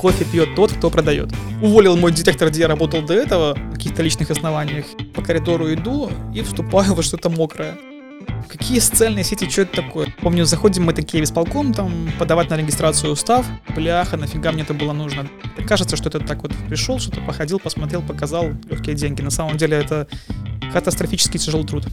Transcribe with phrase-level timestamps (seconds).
[0.00, 1.30] кофе пьет тот, кто продает.
[1.60, 4.86] Уволил мой детектор, где я работал до этого, на каких-то личных основаниях.
[5.14, 7.76] По коридору иду и вступаю во что-то мокрое.
[8.48, 10.14] Какие социальные сети, что это такое?
[10.22, 13.46] Помню, заходим мы такие исполком, там, подавать на регистрацию устав.
[13.74, 15.28] Бляха, нафига мне это было нужно?
[15.68, 19.20] Кажется, что это так вот пришел, что-то походил, посмотрел, показал легкие деньги.
[19.20, 20.08] На самом деле это
[20.72, 21.84] катастрофически тяжелый труд.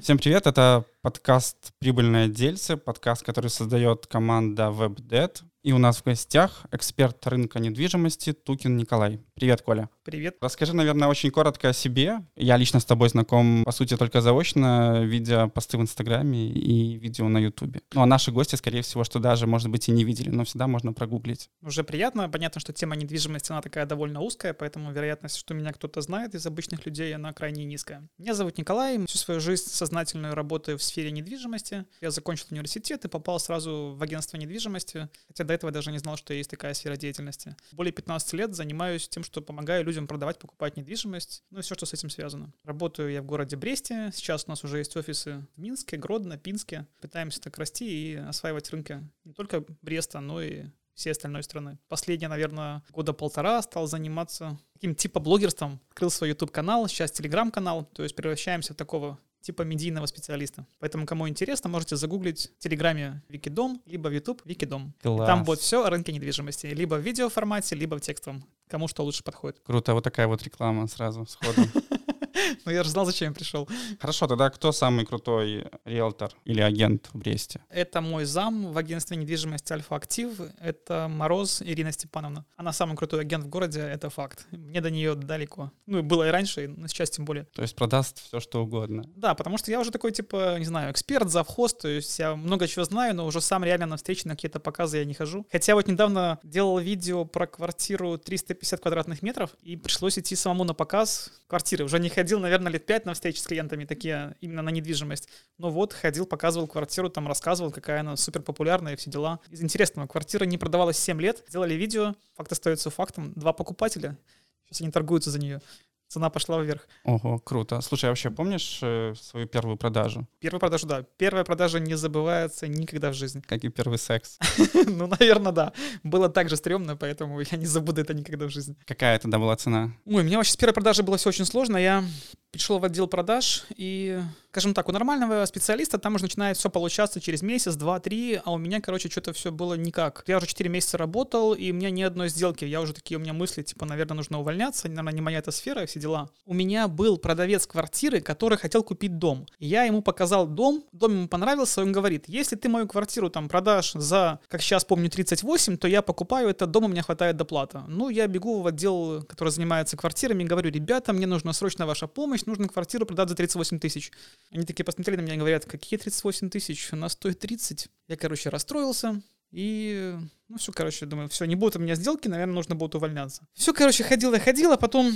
[0.00, 5.42] Всем привет, это подкаст «Прибыльные дельцы», подкаст, который создает команда WebDead.
[5.62, 9.20] И у нас в гостях эксперт рынка недвижимости Тукин Николай.
[9.38, 9.88] Привет, Коля.
[10.02, 10.36] Привет.
[10.40, 12.24] Расскажи, наверное, очень коротко о себе.
[12.34, 17.28] Я лично с тобой знаком, по сути, только заочно, видя посты в Инстаграме и видео
[17.28, 17.82] на Ютубе.
[17.94, 20.66] Ну, а наши гости, скорее всего, что даже, может быть, и не видели, но всегда
[20.66, 21.50] можно прогуглить.
[21.62, 22.28] Уже приятно.
[22.28, 26.44] Понятно, что тема недвижимости, она такая довольно узкая, поэтому вероятность, что меня кто-то знает из
[26.44, 28.08] обычных людей, она крайне низкая.
[28.18, 28.98] Меня зовут Николай.
[29.06, 31.84] Всю свою жизнь сознательную работаю в сфере недвижимости.
[32.00, 36.16] Я закончил университет и попал сразу в агентство недвижимости, хотя до этого даже не знал,
[36.16, 37.54] что есть такая сфера деятельности.
[37.70, 41.84] Более 15 лет занимаюсь тем, что помогаю людям продавать, покупать недвижимость, ну и все, что
[41.84, 42.52] с этим связано.
[42.64, 46.86] Работаю я в городе Бресте, сейчас у нас уже есть офисы в Минске, Гродно, Пинске.
[47.00, 51.78] Пытаемся так расти и осваивать рынки не только Бреста, но и всей остальной страны.
[51.88, 55.80] Последние, наверное, года полтора стал заниматься таким типа блогерством.
[55.90, 60.66] Открыл свой YouTube-канал, сейчас телеграм-канал, то есть превращаемся в такого типа медийного специалиста.
[60.78, 64.94] Поэтому, кому интересно, можете загуглить в Телеграме Викидом, либо в YouTube Викидом.
[65.02, 65.26] Класс.
[65.26, 66.66] Там будет все о рынке недвижимости.
[66.66, 68.44] Либо в видеоформате, либо в текстовом.
[68.68, 69.60] Кому что лучше подходит.
[69.64, 71.62] Круто, вот такая вот реклама сразу, сходу.
[72.64, 73.68] Ну, я же знал, зачем я пришел.
[74.00, 77.60] Хорошо, тогда кто самый крутой риэлтор или агент в Бресте?
[77.70, 80.40] Это мой зам в агентстве недвижимости Альфа Актив.
[80.60, 82.44] Это Мороз Ирина Степановна.
[82.56, 84.46] Она самый крутой агент в городе, это факт.
[84.50, 85.72] Мне до нее далеко.
[85.86, 87.44] Ну, и было и раньше, но сейчас тем более.
[87.54, 89.04] То есть продаст все, что угодно.
[89.16, 92.66] Да, потому что я уже такой, типа, не знаю, эксперт, завхоз, то есть я много
[92.68, 95.46] чего знаю, но уже сам реально на встречи, на какие-то показы я не хожу.
[95.50, 100.74] Хотя вот недавно делал видео про квартиру 350 квадратных метров, и пришлось идти самому на
[100.74, 101.84] показ квартиры.
[101.84, 105.28] Уже не ходил, наверное, лет пять на встречи с клиентами, такие именно на недвижимость.
[105.56, 109.40] Но вот ходил, показывал квартиру, там рассказывал, какая она супер популярная и все дела.
[109.50, 114.18] Из интересного, квартира не продавалась 7 лет, сделали видео, факт остается фактом, два покупателя,
[114.66, 115.62] сейчас они торгуются за нее
[116.08, 116.88] цена пошла вверх.
[117.04, 117.80] Ого, круто.
[117.80, 120.26] Слушай, а вообще помнишь э, свою первую продажу?
[120.40, 121.04] Первую продажу, да.
[121.16, 123.42] Первая продажа не забывается никогда в жизни.
[123.46, 124.38] Как и первый секс.
[124.88, 125.72] Ну, наверное, да.
[126.02, 128.74] Было так же стрёмно, поэтому я не забуду это никогда в жизни.
[128.86, 129.92] Какая тогда была цена?
[130.06, 131.76] Ой, у меня вообще с первой продажи было все очень сложно.
[131.76, 132.04] Я
[132.50, 134.20] пришел в отдел продаж, и,
[134.50, 138.52] скажем так, у нормального специалиста там уже начинает все получаться через месяц, два, три, а
[138.52, 140.24] у меня, короче, что-то все было никак.
[140.26, 142.64] Я уже 4 месяца работал, и у меня ни одной сделки.
[142.64, 145.84] Я уже такие, у меня мысли, типа, наверное, нужно увольняться, наверное, не моя эта сфера,
[145.86, 146.30] все дела.
[146.44, 149.46] У меня был продавец квартиры, который хотел купить дом.
[149.58, 153.92] Я ему показал дом, дом ему понравился, он говорит, если ты мою квартиру там продашь
[153.92, 157.84] за, как сейчас помню, 38, то я покупаю этот дом, у меня хватает доплата.
[157.88, 162.44] Ну, я бегу в отдел, который занимается квартирами, говорю, ребята, мне нужна срочно ваша помощь,
[162.46, 164.12] нужно квартиру продать за 38 тысяч.
[164.50, 166.88] Они такие посмотрели на меня и говорят, какие 38 тысяч?
[166.92, 167.88] Она стоит 30.
[168.08, 169.20] Я, короче, расстроился.
[169.50, 170.14] И,
[170.48, 173.46] ну все, короче, думаю, все, не будет у меня сделки, наверное, нужно будет увольняться.
[173.54, 175.12] Все, короче, ходила, ходила, потом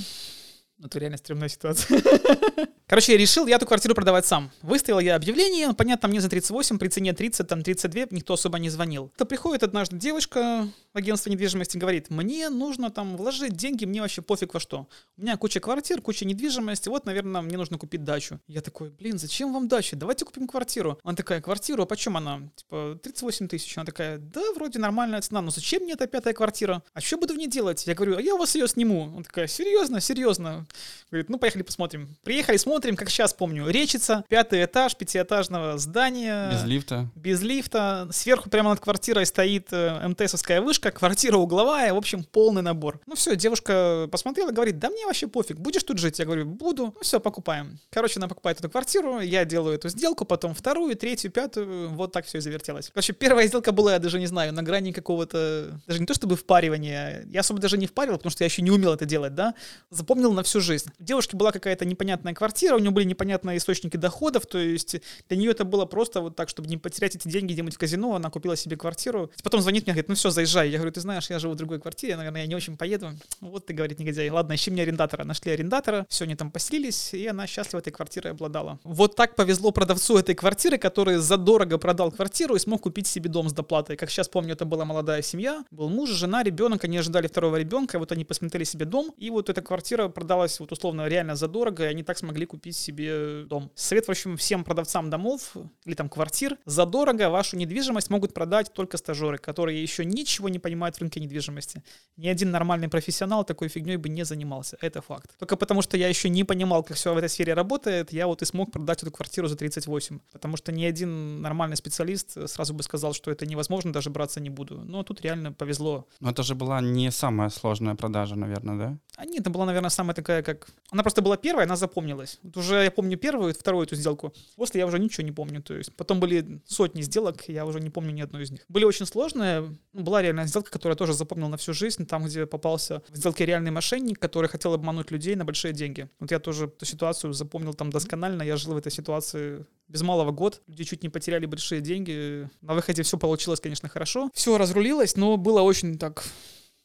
[0.84, 2.02] это реально стрёмная ситуация.
[2.86, 4.50] Короче, я решил я эту квартиру продавать сам.
[4.60, 8.68] Выставил я объявление, понятно, мне за 38, при цене 30, там 32, никто особо не
[8.68, 9.10] звонил.
[9.16, 14.20] То приходит однажды девушка в агентство недвижимости, говорит, мне нужно там вложить деньги, мне вообще
[14.20, 14.88] пофиг во что.
[15.16, 18.40] У меня куча квартир, куча недвижимости, вот, наверное, мне нужно купить дачу.
[18.46, 19.96] Я такой, блин, зачем вам дача?
[19.96, 20.98] Давайте купим квартиру.
[21.02, 22.42] Она такая, квартиру, а почем она?
[22.56, 23.78] Типа, 38 тысяч.
[23.78, 26.82] Она такая, да, вроде нормальная цена, но зачем мне эта пятая квартира?
[26.92, 27.86] А что буду в ней делать?
[27.86, 29.04] Я говорю, а я у вас ее сниму.
[29.14, 30.66] Она такая, серьезно, серьезно.
[31.10, 32.16] Говорит, ну, поехали посмотрим.
[32.22, 36.50] Приехали, смотрим, как сейчас помню, речица, пятый этаж пятиэтажного здания.
[36.50, 37.10] Без лифта.
[37.14, 38.08] Без лифта.
[38.12, 43.00] Сверху прямо над квартирой стоит э, МТСовская вышка, квартира угловая, в общем, полный набор.
[43.06, 46.18] Ну все, девушка посмотрела, говорит, да мне вообще пофиг, будешь тут жить?
[46.18, 46.92] Я говорю, буду.
[46.94, 47.78] Ну все, покупаем.
[47.90, 52.26] Короче, она покупает эту квартиру, я делаю эту сделку, потом вторую, третью, пятую, вот так
[52.26, 52.90] все и завертелось.
[52.92, 56.36] Короче, первая сделка была, я даже не знаю, на грани какого-то, даже не то чтобы
[56.36, 59.54] впаривания, я особо даже не впаривал, потому что я еще не умел это делать, да,
[59.90, 60.90] запомнил на всю жизнь.
[60.98, 64.96] У девушки была какая-то непонятная квартира, у нее были непонятные источники доходов, то есть
[65.28, 68.14] для нее это было просто вот так, чтобы не потерять эти деньги где-нибудь в казино,
[68.14, 69.30] она купила себе квартиру.
[69.42, 70.70] Потом звонит мне, говорит, ну все, заезжай.
[70.70, 73.12] Я говорю, ты знаешь, я живу в другой квартире, наверное, я не очень поеду.
[73.40, 74.28] Вот ты, говорит, негодяй.
[74.30, 75.24] Ладно, ищи мне арендатора.
[75.24, 78.78] Нашли арендатора, все, они там поселились, и она счастливо этой квартирой обладала.
[78.84, 83.48] Вот так повезло продавцу этой квартиры, который задорого продал квартиру и смог купить себе дом
[83.48, 83.96] с доплатой.
[83.96, 87.98] Как сейчас помню, это была молодая семья, был муж, жена, ребенок, они ожидали второго ребенка,
[87.98, 91.84] вот они посмотрели себе дом, и вот эта квартира продалась оказалось вот условно реально задорого,
[91.84, 93.70] и они так смогли купить себе дом.
[93.74, 98.98] Совет, в общем, всем продавцам домов или там квартир, задорого вашу недвижимость могут продать только
[98.98, 101.82] стажеры, которые еще ничего не понимают в рынке недвижимости.
[102.16, 105.30] Ни один нормальный профессионал такой фигней бы не занимался, это факт.
[105.38, 108.42] Только потому, что я еще не понимал, как все в этой сфере работает, я вот
[108.42, 110.18] и смог продать эту квартиру за 38.
[110.32, 114.50] Потому что ни один нормальный специалист сразу бы сказал, что это невозможно, даже браться не
[114.50, 114.80] буду.
[114.84, 116.06] Но тут реально повезло.
[116.20, 118.98] Но это же была не самая сложная продажа, наверное, да?
[119.16, 120.68] А нет, это была, наверное, самая такая, как...
[120.90, 122.38] Она просто была первая, она запомнилась.
[122.42, 124.32] Вот уже я помню первую, вторую эту сделку.
[124.56, 125.62] После я уже ничего не помню.
[125.62, 128.64] То есть потом были сотни сделок, я уже не помню ни одной из них.
[128.68, 129.76] Были очень сложные.
[129.92, 132.06] Ну, была реальная сделка, которую я тоже запомнил на всю жизнь.
[132.06, 136.08] Там, где попался в сделке реальный мошенник, который хотел обмануть людей на большие деньги.
[136.18, 138.42] Вот я тоже эту ситуацию запомнил там досконально.
[138.42, 140.62] Я жил в этой ситуации без малого год.
[140.66, 142.48] Люди чуть не потеряли большие деньги.
[142.62, 144.30] На выходе все получилось, конечно, хорошо.
[144.32, 146.24] Все разрулилось, но было очень так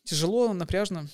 [0.04, 1.08] тяжело, напряжно.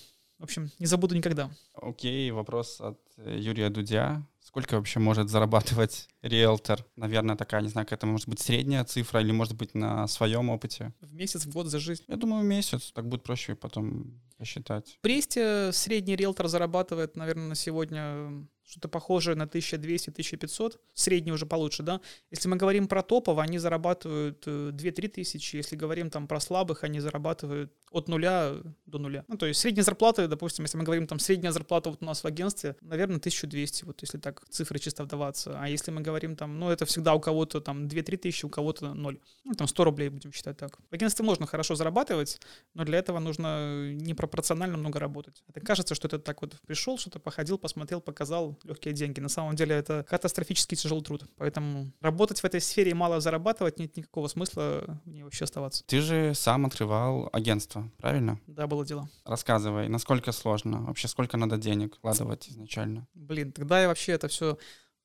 [0.43, 1.49] В общем, не забуду никогда.
[1.73, 4.27] Окей, вопрос от э, Юрия Дудя.
[4.41, 6.85] Сколько вообще может зарабатывать риэлтор?
[6.97, 10.93] Наверное, такая, не знаю, какая-то может быть средняя цифра или может быть на своем опыте?
[10.99, 12.03] В месяц, в год за жизнь?
[12.09, 12.91] Я думаю, месяц.
[12.91, 14.97] Так будет проще потом посчитать.
[14.99, 21.83] В Бресте средний риэлтор зарабатывает, наверное, на сегодня что-то похожее на 1200-1500, средний уже получше,
[21.83, 22.01] да.
[22.31, 26.83] Если мы говорим про топов, они зарабатывают 2-3 э, тысячи, если говорим там про слабых,
[26.83, 28.53] они зарабатывают от нуля
[28.85, 29.23] до нуля.
[29.27, 32.23] Ну, то есть средняя зарплата, допустим, если мы говорим там средняя зарплата вот у нас
[32.23, 35.53] в агентстве, наверное, 1200, вот если так цифры чисто вдаваться.
[35.59, 38.93] А если мы говорим там, ну, это всегда у кого-то там 2-3 тысячи, у кого-то
[38.93, 39.19] 0.
[39.43, 40.77] Ну, там 100 рублей будем считать так.
[40.89, 42.39] В агентстве можно хорошо зарабатывать,
[42.73, 45.43] но для этого нужно непропорционально много работать.
[45.47, 49.19] Это кажется, что это так вот пришел, что-то походил, посмотрел, показал, легкие деньги.
[49.19, 51.25] На самом деле это катастрофически тяжелый труд.
[51.37, 55.83] Поэтому работать в этой сфере и мало зарабатывать нет никакого смысла в ней вообще оставаться.
[55.85, 58.39] Ты же сам открывал агентство, правильно?
[58.47, 59.09] Да, было дело.
[59.25, 60.81] Рассказывай, насколько сложно?
[60.81, 63.07] Вообще сколько надо денег вкладывать изначально?
[63.13, 64.57] Блин, тогда я вообще это все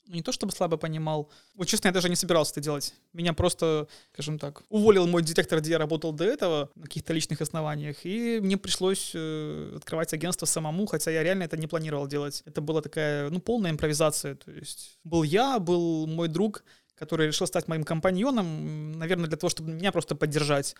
[0.08, 1.30] ну, не то чтобы слабо понимал.
[1.54, 2.94] Вот честно, я даже не собирался это делать.
[3.12, 7.40] Меня просто, скажем так, уволил мой директор, где я работал до этого, на каких-то личных
[7.42, 12.42] основаниях, и мне пришлось э, открывать агентство самому, хотя я реально это не планировал делать.
[12.46, 14.34] Это была такая, ну, полная импровизация.
[14.34, 16.64] То есть был я, был мой друг,
[16.98, 20.74] который решил стать моим компаньоном, наверное, для того, чтобы меня просто поддержать.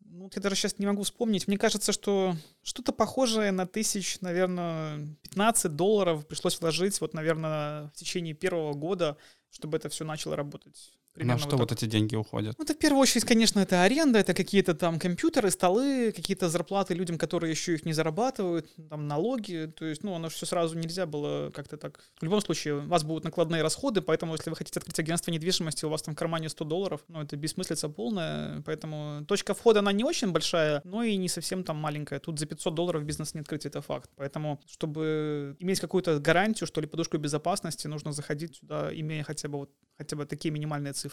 [0.00, 1.46] Ну, я даже сейчас не могу вспомнить.
[1.46, 7.92] Мне кажется, что что-то похожее на тысяч, наверное, 15 долларов пришлось вложить, вот, наверное, в
[7.92, 9.16] течение первого года,
[9.50, 10.92] чтобы это все начало работать.
[11.20, 12.54] Примерно На что вот, вот эти деньги уходят?
[12.56, 16.94] Ну, это в первую очередь, конечно, это аренда, это какие-то там компьютеры, столы, какие-то зарплаты
[16.94, 19.70] людям, которые еще их не зарабатывают, там налоги.
[19.76, 22.00] То есть, ну, оно все сразу нельзя было как-то так.
[22.20, 25.84] В любом случае, у вас будут накладные расходы, поэтому, если вы хотите открыть агентство недвижимости,
[25.84, 28.62] у вас там в кармане 100 долларов, ну, это бессмыслица полная.
[28.62, 32.18] Поэтому точка входа, она не очень большая, но и не совсем там маленькая.
[32.18, 34.08] Тут за 500 долларов бизнес не открыть, это факт.
[34.16, 39.58] Поэтому, чтобы иметь какую-то гарантию, что ли, подушку безопасности, нужно заходить сюда, имея хотя бы
[39.58, 39.70] вот
[40.00, 41.09] хотя бы такие минимальные цифры.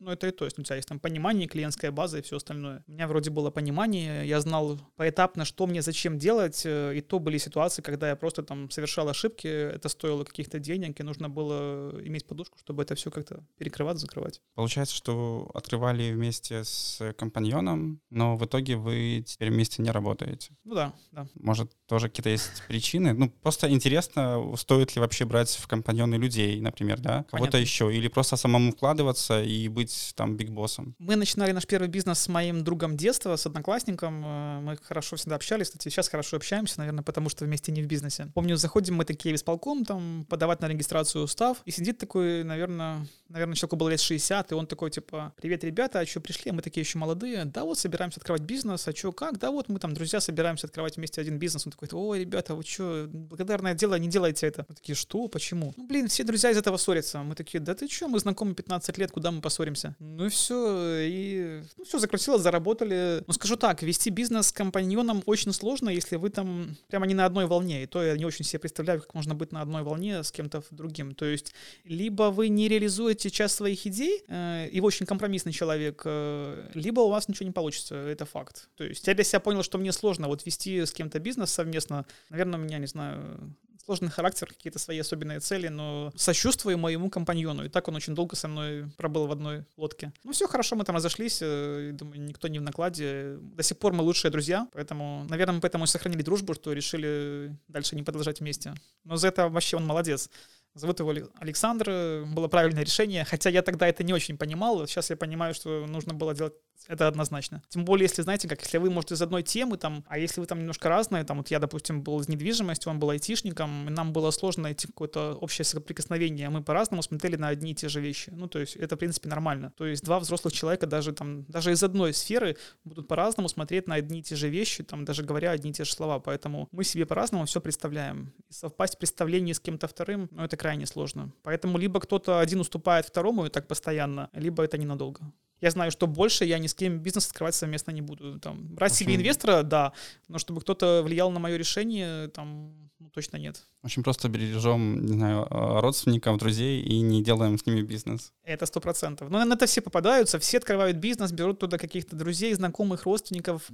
[0.00, 2.82] Ну, это и то есть у тебя есть там понимание, клиентская база и все остальное.
[2.88, 7.18] У меня вроде было понимание, я знал поэтапно, что мне зачем делать, э, и то
[7.18, 11.92] были ситуации, когда я просто там совершал ошибки, это стоило каких-то денег, и нужно было
[12.02, 14.40] иметь подушку, чтобы это все как-то перекрывать, закрывать.
[14.54, 20.56] Получается, что открывали вместе с компаньоном, но в итоге вы теперь вместе не работаете.
[20.64, 21.28] Ну да, да.
[21.34, 23.12] Может, тоже какие-то есть причины?
[23.12, 27.24] Ну, просто интересно, стоит ли вообще брать в компаньоны людей, например, да?
[27.24, 30.94] Кого-то еще, или просто самому вкладываться и быть там бигбоссом?
[30.98, 34.24] Мы начинали наш первый бизнес с моим другом детства, с одноклассником.
[34.24, 37.86] Э, мы хорошо всегда общались, кстати, сейчас хорошо общаемся, наверное, потому что вместе не в
[37.86, 38.30] бизнесе.
[38.34, 43.54] Помню, заходим мы такие исполком, там, подавать на регистрацию устав, и сидит такой, наверное, наверное,
[43.54, 46.52] человеку было лет 60, и он такой, типа, привет, ребята, а что пришли?
[46.52, 47.44] Мы такие еще молодые.
[47.44, 49.38] Да вот, собираемся открывать бизнес, а что, как?
[49.38, 51.66] Да вот, мы там, друзья, собираемся открывать вместе один бизнес.
[51.66, 54.64] Он такой, ой, ребята, вы что, благодарное дело, не делайте это.
[54.68, 55.72] Мы такие, что, почему?
[55.76, 57.22] Ну, блин, все друзья из этого ссорятся.
[57.22, 59.94] Мы такие, да ты что, мы знакомы 15 лет, куда мы поссоримся?
[59.98, 63.22] Ну и все, и ну, все закрутилось, заработали.
[63.26, 67.26] Ну, скажу так, вести бизнес с компаньоном очень сложно, если вы там прямо не на
[67.26, 67.82] одной волне.
[67.82, 70.62] И то я не очень себе представляю, как можно быть на одной волне с кем-то
[70.70, 71.14] другим.
[71.14, 71.52] То есть,
[71.84, 77.00] либо вы не реализуете часть своих идей, э, и вы очень компромиссный человек, э, либо
[77.00, 78.70] у вас ничего не получится, это факт.
[78.76, 82.06] То есть я для себя понял, что мне сложно вот вести с кем-то бизнес совместно.
[82.30, 83.54] Наверное, у меня, не знаю,
[83.90, 87.64] сложный характер, какие-то свои особенные цели, но сочувствую моему компаньону.
[87.64, 90.12] И так он очень долго со мной пробыл в одной лодке.
[90.22, 93.36] Ну все хорошо, мы там разошлись, э, думаю, никто не в накладе.
[93.40, 97.56] До сих пор мы лучшие друзья, поэтому, наверное, мы поэтому и сохранили дружбу, что решили
[97.66, 98.74] дальше не продолжать вместе.
[99.04, 100.30] Но за это вообще он молодец.
[100.74, 102.24] Зовут его Александр.
[102.26, 104.86] Было правильное решение, хотя я тогда это не очень понимал.
[104.86, 106.54] Сейчас я понимаю, что нужно было делать
[106.88, 107.62] это однозначно.
[107.68, 110.46] Тем более, если, знаете, как если вы, может, из одной темы, там, а если вы
[110.46, 114.12] там немножко разные, там, вот я, допустим, был из недвижимости, он был айтишником, и нам
[114.12, 116.48] было сложно найти какое-то общее соприкосновение.
[116.50, 118.30] Мы по-разному смотрели на одни и те же вещи.
[118.30, 119.72] Ну, то есть это, в принципе, нормально.
[119.76, 123.96] То есть два взрослых человека даже там, даже из одной сферы будут по-разному смотреть на
[123.96, 126.18] одни и те же вещи, там, даже говоря одни и те же слова.
[126.20, 128.32] Поэтому мы себе по-разному все представляем.
[128.48, 131.32] И совпасть в представлении с кем-то вторым, ну, это крайне сложно.
[131.42, 136.06] Поэтому либо кто-то один уступает второму и так постоянно, либо это ненадолго я знаю, что
[136.06, 138.38] больше я ни с кем бизнес открывать совместно не буду.
[138.38, 139.92] Там, брать себе инвестора, да,
[140.28, 143.66] но чтобы кто-то влиял на мое решение, там, ну, точно нет.
[143.82, 148.32] Очень просто бережем, не знаю, а, родственников, друзей и не делаем с ними бизнес.
[148.44, 149.30] Это сто процентов.
[149.30, 153.70] Но на это все попадаются, все открывают бизнес, берут туда каких-то друзей, знакомых, родственников,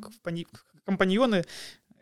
[0.85, 1.45] компаньоны.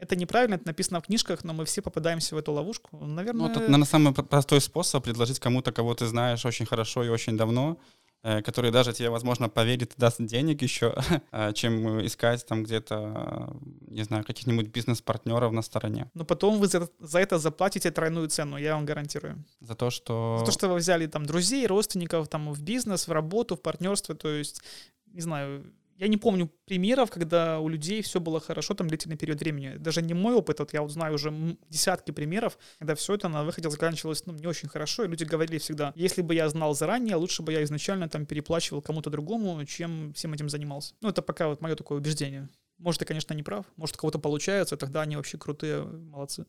[0.00, 2.98] Это неправильно, это написано в книжках, но мы все попадаемся в эту ловушку.
[2.98, 3.48] Наверное...
[3.48, 7.36] Ну, тут, наверное, самый простой способ предложить кому-то, кого ты знаешь очень хорошо и очень
[7.36, 10.94] давно, Э, который даже тебе, возможно, поверит и даст денег еще,
[11.32, 13.54] э, чем искать там где-то,
[13.88, 16.10] не знаю, каких-нибудь бизнес-партнеров на стороне.
[16.14, 19.44] Но потом вы за, за это заплатите тройную цену, я вам гарантирую.
[19.60, 20.36] За то, что...
[20.38, 24.14] За то, что вы взяли там друзей, родственников там в бизнес, в работу, в партнерство,
[24.14, 24.62] то есть,
[25.06, 25.64] не знаю,
[25.96, 29.76] я не помню примеров, когда у людей все было хорошо там длительный период времени.
[29.76, 31.32] Даже не мой опыт, вот я вот знаю уже
[31.68, 35.58] десятки примеров, когда все это на выходе заканчивалось ну, не очень хорошо, и люди говорили
[35.58, 40.12] всегда, если бы я знал заранее, лучше бы я изначально там переплачивал кому-то другому, чем
[40.14, 40.94] всем этим занимался.
[41.00, 42.48] Ну, это пока вот мое такое убеждение.
[42.78, 46.44] Может, ты, конечно, не прав, может, у кого-то получается, тогда они вообще крутые, молодцы.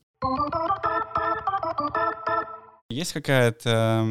[2.90, 4.06] Есть какая-то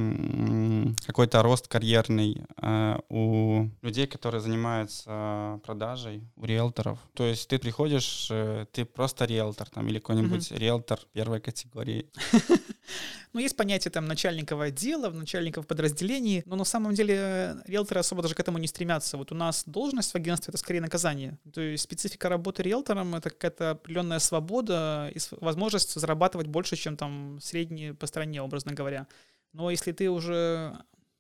[1.07, 6.99] какой-то рост карьерный э, у людей, которые занимаются продажей, у риэлторов?
[7.15, 10.59] То есть ты приходишь, э, ты просто риэлтор там или какой-нибудь mm-hmm.
[10.59, 12.11] риэлтор первой категории.
[13.33, 18.23] Ну, есть понятие там начальников отдела, начальников подразделений, но на самом деле э, риэлторы особо
[18.23, 19.17] даже к этому не стремятся.
[19.17, 21.39] Вот у нас должность в агентстве— это скорее наказание.
[21.53, 27.41] То есть специфика работы риэлтором— это какая-то определенная свобода и возможность зарабатывать больше, чем там
[27.41, 29.07] средние по стране, образно говоря.
[29.53, 30.77] Но если ты уже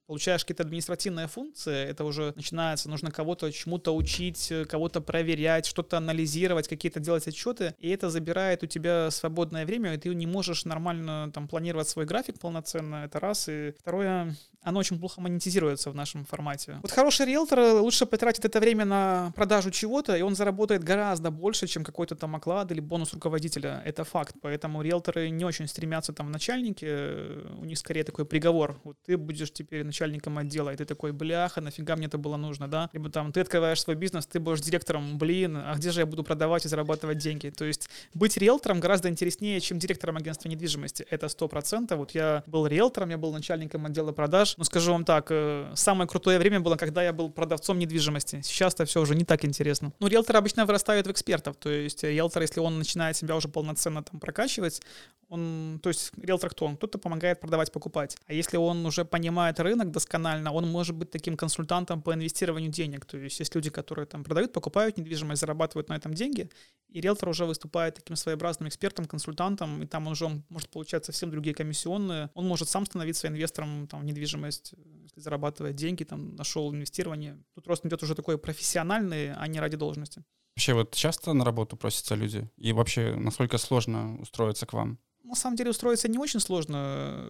[0.06, 6.68] получаешь какие-то административные функции, это уже начинается, нужно кого-то чему-то учить, кого-то проверять, что-то анализировать,
[6.68, 11.30] какие-то делать отчеты, и это забирает у тебя свободное время, и ты не можешь нормально
[11.32, 14.34] там планировать свой график полноценно, это раз, и второе,
[14.64, 16.78] оно очень плохо монетизируется в нашем формате.
[16.83, 21.66] Вот хороший риэлтор лучше потратит это время на продажу чего-то, и он заработает гораздо больше,
[21.66, 23.83] чем какой-то там оклад или бонус руководителя.
[23.85, 24.37] Это факт.
[24.40, 28.80] Поэтому риэлторы не очень стремятся там в начальнике, у них скорее такой приговор.
[28.85, 32.68] Вот ты будешь теперь начальником отдела, и ты такой, бляха, нафига мне это было нужно,
[32.68, 32.88] да?
[32.92, 36.25] Либо там ты открываешь свой бизнес, ты будешь директором, блин, а где же я буду
[36.25, 37.50] продавать и зарабатывать деньги?
[37.50, 41.06] То есть быть риэлтором гораздо интереснее, чем директором агентства недвижимости.
[41.11, 41.99] Это сто процентов.
[41.99, 46.08] Вот я был риэлтором, я был начальником отдела продаж, но скажу вам так, э, самое
[46.08, 48.40] крутое время было, когда я был продавцом недвижимости.
[48.42, 49.92] Сейчас это все уже не так интересно.
[50.00, 54.02] Ну, риэлторы обычно вырастают в экспертов, то есть риэлтор, если он начинает себя уже полноценно
[54.02, 54.80] там прокачивать,
[55.28, 56.66] он, то есть риэлтор кто?
[56.66, 58.16] Он кто-то помогает продавать, покупать.
[58.26, 63.04] А если он уже понимает рынок досконально, он может быть таким консультантом по инвестированию денег.
[63.04, 66.50] То есть есть люди, которые там продают, покупают недвижимость, зарабатывают на этом деньги,
[66.88, 71.30] и риэлтор уже выступает таким своеобразным экспертом, консультантом, и там он уже может получать совсем
[71.30, 72.30] другие комиссионные.
[72.34, 74.04] Он может сам становиться инвестором там, в
[74.44, 77.42] недвижимость, если зарабатывает деньги, там, нашел инвестирование.
[77.54, 80.24] Тут рост идет уже такой профессиональный, а не ради должности.
[80.56, 82.48] Вообще вот часто на работу просятся люди?
[82.56, 84.98] И вообще, насколько сложно устроиться к вам?
[85.24, 87.24] на самом деле устроиться не очень сложно.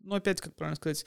[0.00, 1.04] Но опять, как правильно сказать,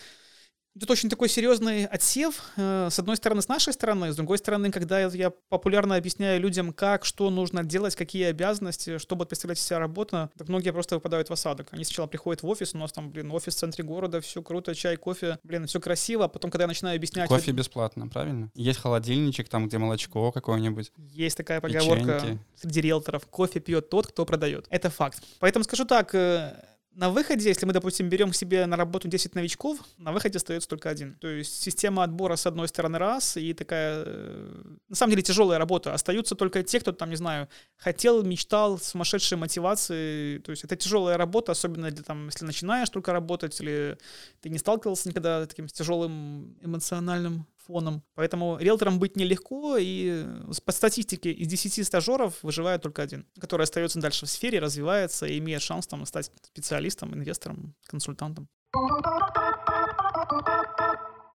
[0.75, 4.71] это очень такой серьезный отсев, э, с одной стороны, с нашей стороны, с другой стороны,
[4.71, 9.79] когда я популярно объясняю людям, как, что нужно делать, какие обязанности, что будет представлять себя
[9.79, 11.69] работа, так многие просто выпадают в осадок.
[11.71, 14.75] Они сначала приходят в офис, у нас там, блин, офис в центре города, все круто,
[14.75, 17.27] чай, кофе, блин, все красиво, а потом, когда я начинаю объяснять...
[17.27, 18.51] Кофе бесплатно, правильно?
[18.53, 20.91] Есть холодильничек там, где молочко какое-нибудь.
[20.97, 22.39] Есть такая поговорка печеньки.
[22.55, 24.67] среди риэлторов, кофе пьет тот, кто продает.
[24.69, 25.23] Это факт.
[25.39, 26.53] Поэтому скажу так, э,
[26.99, 30.89] на выходе, если мы, допустим, берем себе на работу 10 новичков, на выходе остается только
[30.89, 31.15] один.
[31.15, 35.57] То есть система отбора с одной стороны раз, и такая, э, на самом деле, тяжелая
[35.59, 35.93] работа.
[35.93, 40.39] Остаются только те, кто там, не знаю, хотел, мечтал, сумасшедшей мотивации.
[40.39, 43.97] То есть это тяжелая работа, особенно для, там, если начинаешь только работать, или
[44.41, 48.03] ты не сталкивался никогда с таким тяжелым эмоциональным фоном.
[48.15, 50.25] Поэтому риэлтором быть нелегко, и
[50.65, 55.37] по статистике из 10 стажеров выживает только один, который остается дальше в сфере, развивается и
[55.37, 58.49] имеет шанс там стать специалистом, инвестором, консультантом.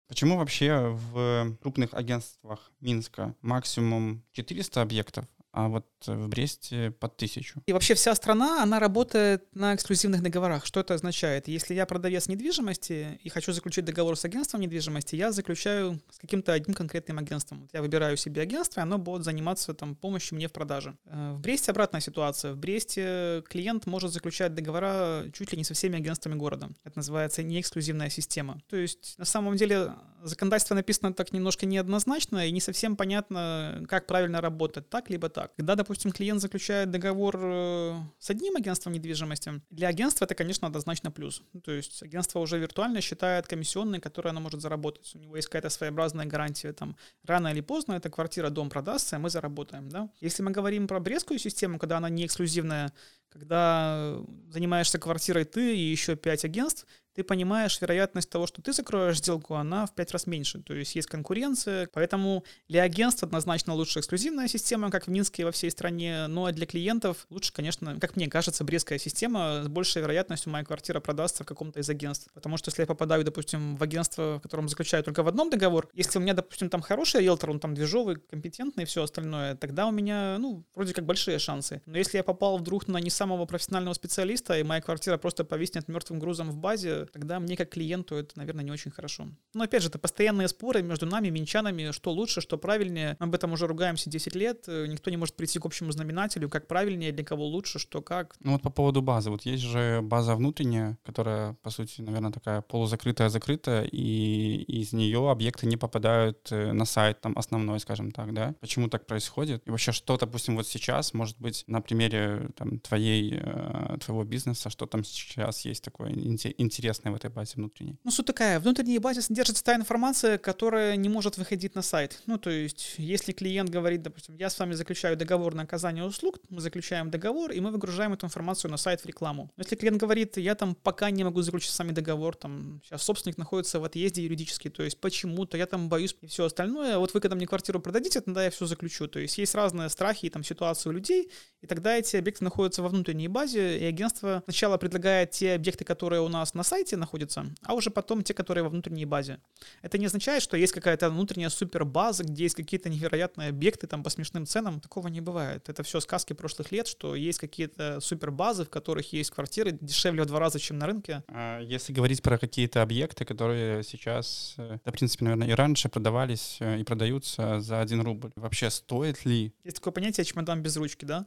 [0.09, 7.63] Почему вообще в крупных агентствах Минска максимум 400 объектов, а вот в Бресте под тысячу.
[7.67, 10.65] И вообще вся страна, она работает на эксклюзивных договорах.
[10.65, 11.49] Что это означает?
[11.49, 16.53] Если я продавец недвижимости и хочу заключить договор с агентством недвижимости, я заключаю с каким-то
[16.53, 17.69] одним конкретным агентством.
[17.73, 20.97] Я выбираю себе агентство, и оно будет заниматься там, помощью мне в продаже.
[21.07, 22.53] Э, в Бресте обратная ситуация.
[22.53, 26.71] В Бресте клиент может заключать договора чуть ли не со всеми агентствами города.
[26.85, 28.61] Это называется неэксклюзивная система.
[28.69, 29.93] То есть на самом деле
[30.23, 35.55] законодательство написано так немножко неоднозначно и не совсем понятно, как правильно работать, так либо так.
[35.57, 41.11] Когда, допустим, клиент заключает договор э, с одним агентством недвижимости, для агентства это, конечно, однозначно
[41.11, 41.43] плюс.
[41.53, 45.11] Ну, то есть агентство уже виртуально считает комиссионные, которые оно может заработать.
[45.15, 49.19] У него есть какая-то своеобразная гарантия, там, рано или поздно эта квартира, дом продастся, и
[49.19, 50.11] мы заработаем, да.
[50.21, 52.93] Если мы говорим про брестскую систему, когда она не эксклюзивная,
[53.31, 59.19] когда занимаешься квартирой ты и еще пять агентств, ты понимаешь, вероятность того, что ты закроешь
[59.19, 60.61] сделку, она в пять раз меньше.
[60.61, 61.89] То есть есть конкуренция.
[61.93, 66.27] Поэтому для агентств однозначно лучше эксклюзивная система, как в Минске и во всей стране.
[66.29, 69.63] Ну а для клиентов лучше, конечно, как мне кажется, брестская система.
[69.65, 72.29] С большей вероятностью моя квартира продастся в каком-то из агентств.
[72.33, 75.89] Потому что если я попадаю, допустим, в агентство, в котором заключаю только в одном договор,
[75.95, 79.87] если у меня, допустим, там хороший риэлтор, он там движовый, компетентный и все остальное, тогда
[79.87, 81.83] у меня, ну, вроде как большие шансы.
[81.87, 85.89] Но если я попал вдруг на не самого профессионального специалиста, и моя квартира просто повиснет
[85.89, 89.29] мертвым грузом в базе, тогда мне как клиенту это, наверное, не очень хорошо.
[89.55, 93.17] Но опять же, это постоянные споры между нами, минчанами, что лучше, что правильнее.
[93.19, 96.49] Мы об этом уже ругаемся 10 лет, э, никто не может прийти к общему знаменателю,
[96.49, 98.37] как правильнее, для кого лучше, что как.
[98.41, 99.31] Ну вот по поводу базы.
[99.31, 105.31] Вот есть же база внутренняя, которая, по сути, наверное, такая полузакрытая, закрытая, и из нее
[105.31, 108.55] объекты не попадают э, на сайт там основной, скажем так, да?
[108.61, 109.63] Почему так происходит?
[109.67, 114.71] И вообще, что, допустим, вот сейчас, может быть, на примере там твоей, э, твоего бизнеса,
[114.71, 117.99] что там сейчас есть такое интересное в этой базе внутренней?
[118.05, 122.21] Ну, суть такая, в внутренней базе содержится та информация, которая не может выходить на сайт.
[122.27, 126.39] Ну, то есть, если клиент говорит, допустим, я с вами заключаю договор на оказание услуг,
[126.49, 129.51] мы заключаем договор, и мы выгружаем эту информацию на сайт в рекламу.
[129.57, 133.39] Если клиент говорит, я там пока не могу заключить с вами договор, там, сейчас собственник
[133.39, 137.21] находится в отъезде юридически, то есть почему-то я там боюсь и все остальное, вот вы
[137.21, 139.07] когда мне квартиру продадите, тогда я все заключу.
[139.07, 141.31] То есть есть разные страхи и там ситуации у людей,
[141.61, 146.21] и тогда эти объекты находятся во внутренней базе, и агентство сначала предлагает те объекты, которые
[146.23, 149.41] у нас на сайте находятся, а уже потом те, которые во внутренней базе.
[149.83, 154.11] Это не означает, что есть какая-то внутренняя супербаза, где есть какие-то невероятные объекты там по
[154.11, 154.81] смешным ценам.
[154.81, 155.69] Такого не бывает.
[155.69, 160.27] Это все сказки прошлых лет, что есть какие-то супербазы, в которых есть квартиры дешевле в
[160.27, 161.23] два раза, чем на рынке.
[161.29, 165.89] А если говорить про какие-то объекты, которые сейчас, э, да, в принципе, наверное, и раньше
[165.89, 169.53] продавались э, и продаются за один рубль, вообще стоит ли?
[169.65, 171.27] Есть такое понятие чемодан без ручки, да?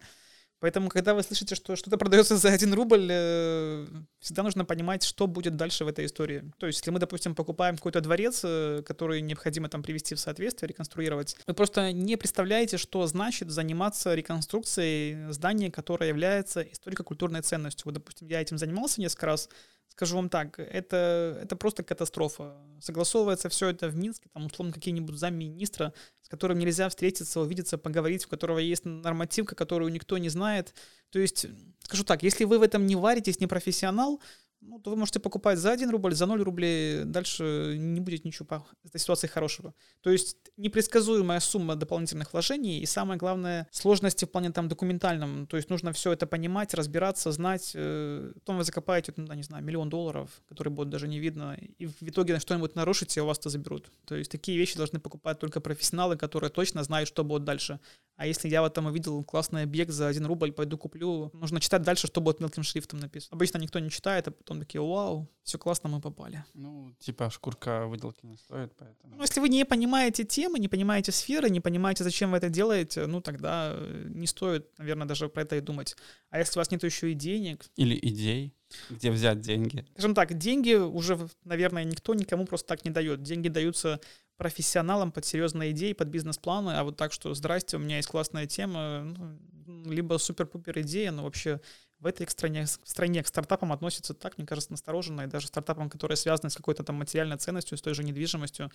[0.64, 3.86] Поэтому, когда вы слышите, что что-то продается за один рубль, э,
[4.22, 6.54] всегда нужно понимать, что будет дальше в этой истории.
[6.58, 10.70] То есть, если мы, допустим, покупаем какой-то дворец, э, который необходимо там привести в соответствие,
[10.70, 17.84] реконструировать, вы просто не представляете, что значит заниматься реконструкцией здания, которое является историко-культурной ценностью.
[17.84, 19.50] Вот, допустим, я этим занимался несколько раз,
[19.94, 22.58] скажу вам так, это, это просто катастрофа.
[22.82, 28.26] Согласовывается все это в Минске, там, условно, какие-нибудь замминистра, с которым нельзя встретиться, увидеться, поговорить,
[28.26, 30.74] у которого есть нормативка, которую никто не знает.
[31.12, 31.46] То есть,
[31.84, 34.20] скажу так, если вы в этом не варитесь, не профессионал,
[34.68, 38.46] ну, то вы можете покупать за 1 рубль, за 0 рублей, дальше не будет ничего
[38.46, 39.74] по этой ситуации хорошего.
[40.02, 45.48] То есть непредсказуемая сумма дополнительных вложений и самое главное сложности в плане там документальном.
[45.48, 47.72] То есть нужно все это понимать, разбираться, знать.
[47.76, 51.86] Э, потом вы закопаете, ну, не знаю, миллион долларов, который будет даже не видно, и
[51.86, 53.92] в итоге что-нибудь нарушите, у вас это заберут.
[54.06, 57.80] То есть такие вещи должны покупать только профессионалы, которые точно знают, что будет дальше.
[58.24, 61.82] А если я вот там увидел классный объект за 1 рубль, пойду куплю, нужно читать
[61.82, 63.36] дальше, что будет мелким шрифтом написано.
[63.36, 66.46] Обычно никто не читает, а потом такие, вау, все классно, мы попали.
[66.54, 69.18] Ну, типа шкурка выделки не стоит, поэтому...
[69.18, 73.08] Ну, если вы не понимаете темы, не понимаете сферы, не понимаете, зачем вы это делаете,
[73.08, 75.98] ну, тогда не стоит, наверное, даже про это и думать.
[76.30, 77.66] А если у вас нет еще и денег...
[77.76, 78.54] Или идей,
[78.90, 79.86] где взять деньги?
[79.94, 83.24] Скажем так, деньги уже, наверное, никто никому просто так не дает.
[83.24, 84.00] Деньги даются
[84.38, 88.48] профессионалам под серьезные идеи, под бизнес-планы, а вот так, что здрасте, у меня есть классная
[88.48, 91.62] тема, ну, либо супер-пупер идея, но вообще
[92.04, 96.18] в этой стране, стране к стартапам относятся так, мне кажется, настороженно, и даже стартапам, которые
[96.18, 98.70] связаны с какой-то там материальной ценностью, с той же недвижимостью.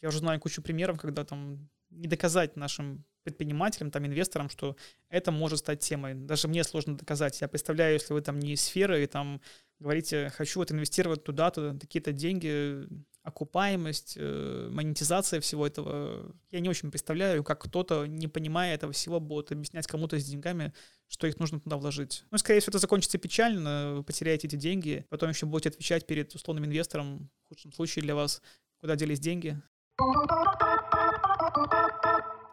[0.00, 4.76] Я уже знаю кучу примеров, когда там не доказать нашим предпринимателям, там, инвесторам, что
[5.10, 6.14] это может стать темой.
[6.14, 7.40] Даже мне сложно доказать.
[7.40, 9.40] Я представляю, если вы там не из сферы, и там
[9.80, 12.86] говорите, хочу вот инвестировать туда-то, такие-то деньги,
[13.28, 16.34] окупаемость, э, монетизация всего этого.
[16.50, 20.72] Я не очень представляю, как кто-то, не понимая этого всего, будет объяснять кому-то с деньгами,
[21.06, 22.24] что их нужно туда вложить.
[22.30, 26.34] Ну, скорее всего, это закончится печально, вы потеряете эти деньги, потом еще будете отвечать перед
[26.34, 28.42] условным инвестором, в худшем случае для вас,
[28.80, 29.60] куда делись деньги.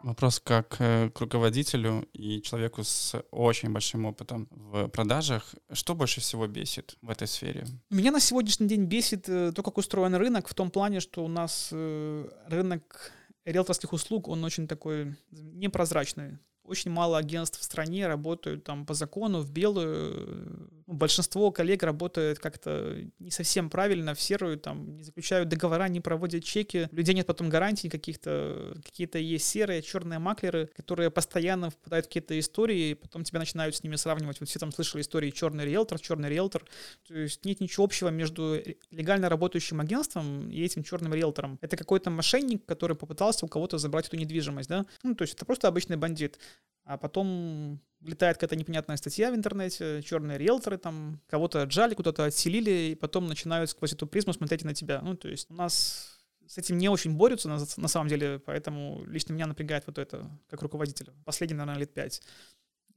[0.06, 5.52] Вопрос как э, к руководителю и человеку с очень большим опытом в продажах.
[5.72, 7.66] Что больше всего бесит в этой сфере?
[7.90, 11.28] Меня на сегодняшний день бесит э, то, как устроен рынок, в том плане, что у
[11.28, 13.10] нас э, рынок
[13.44, 16.38] риэлторских услуг, он очень такой непрозрачный.
[16.62, 20.70] Очень мало агентств в стране работают там по закону, в белую.
[20.86, 26.44] Большинство коллег работает как-то не совсем правильно, в серую, там, не заключают договора, не проводят
[26.44, 26.88] чеки.
[26.92, 32.08] У людей нет потом гарантий каких-то, какие-то есть серые, черные маклеры, которые постоянно впадают в
[32.08, 34.38] какие-то истории, и потом тебя начинают с ними сравнивать.
[34.38, 36.64] Вот все там слышали истории черный риэлтор, черный риэлтор.
[37.08, 41.58] То есть нет ничего общего между легально работающим агентством и этим черным риэлтором.
[41.62, 44.86] Это какой-то мошенник, который попытался у кого-то забрать эту недвижимость, да?
[45.02, 46.38] Ну, то есть это просто обычный бандит
[46.86, 52.92] а потом летает какая-то непонятная статья в интернете, черные риэлторы там кого-то отжали, куда-то отселили,
[52.92, 55.00] и потом начинают сквозь эту призму смотреть на тебя.
[55.02, 59.04] Ну, то есть у нас с этим не очень борются на, на самом деле, поэтому
[59.06, 61.12] лично меня напрягает вот это как руководителя.
[61.24, 62.22] Последние, наверное, лет пять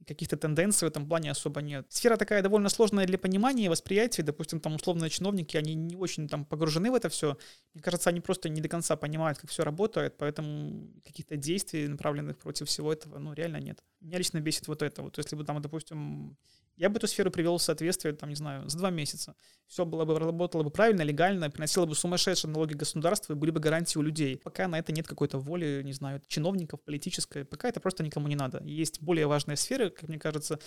[0.06, 1.86] каких-то тенденций в этом плане особо нет.
[1.88, 4.22] Сфера такая довольно сложная для понимания и восприятия.
[4.22, 7.36] Допустим, там условные чиновники, они не очень там погружены в это все.
[7.74, 12.38] Мне кажется, они просто не до конца понимают, как все работает, поэтому каких-то действий, направленных
[12.38, 13.82] против всего этого, ну, реально нет.
[14.00, 15.02] Меня лично бесит вот это.
[15.02, 16.36] Вот если бы там, допустим,
[16.80, 19.34] я бы эту сферу привел в соответствие, там, не знаю, за два месяца.
[19.66, 23.60] Все было бы, работало бы правильно, легально, приносило бы сумасшедшие налоги государства, и были бы
[23.60, 24.38] гарантии у людей.
[24.38, 28.34] Пока на это нет какой-то воли, не знаю, чиновников, политической, пока это просто никому не
[28.34, 28.62] надо.
[28.64, 30.58] Есть более важные сферы, как мне кажется,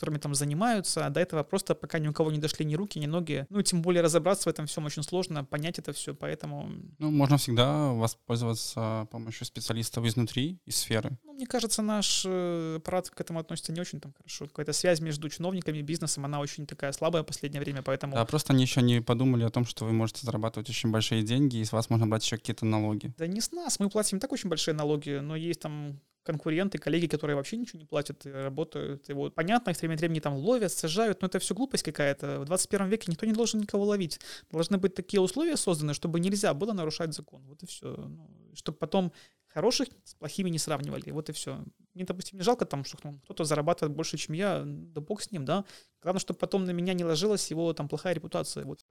[0.00, 2.98] которыми там занимаются, а до этого просто пока ни у кого не дошли ни руки,
[2.98, 3.46] ни ноги.
[3.50, 6.70] Ну, тем более разобраться в этом всем очень сложно, понять это все, поэтому...
[6.98, 11.18] Ну, можно всегда воспользоваться помощью специалистов изнутри, из сферы.
[11.24, 14.46] Ну, мне кажется, наш э, аппарат к этому относится не очень там хорошо.
[14.46, 18.14] Какая-то связь между чиновниками и бизнесом, она очень такая слабая в последнее время, поэтому...
[18.14, 21.58] Да, просто они еще не подумали о том, что вы можете зарабатывать очень большие деньги,
[21.58, 23.12] и с вас можно брать еще какие-то налоги.
[23.18, 27.06] Да не с нас, мы платим так очень большие налоги, но есть там конкуренты, коллеги,
[27.06, 29.08] которые вообще ничего не платят, и работают.
[29.08, 32.40] Вот, понятно, их время от времени там ловят, сажают, но это все глупость какая-то.
[32.40, 34.20] В 21 веке никто не должен никого ловить.
[34.50, 37.42] Должны быть такие условия созданы, чтобы нельзя было нарушать закон.
[37.46, 37.94] Вот и все.
[37.96, 39.12] Ну, чтобы потом
[39.48, 41.10] хороших с плохими не сравнивали.
[41.10, 41.64] Вот и все.
[41.94, 45.30] Мне, допустим, не жалко там, что ну, кто-то зарабатывает больше, чем я, да бог с
[45.30, 45.64] ним, да.
[46.02, 48.64] Главное, чтобы потом на меня не ложилась его там плохая репутация.
[48.64, 48.84] Вот.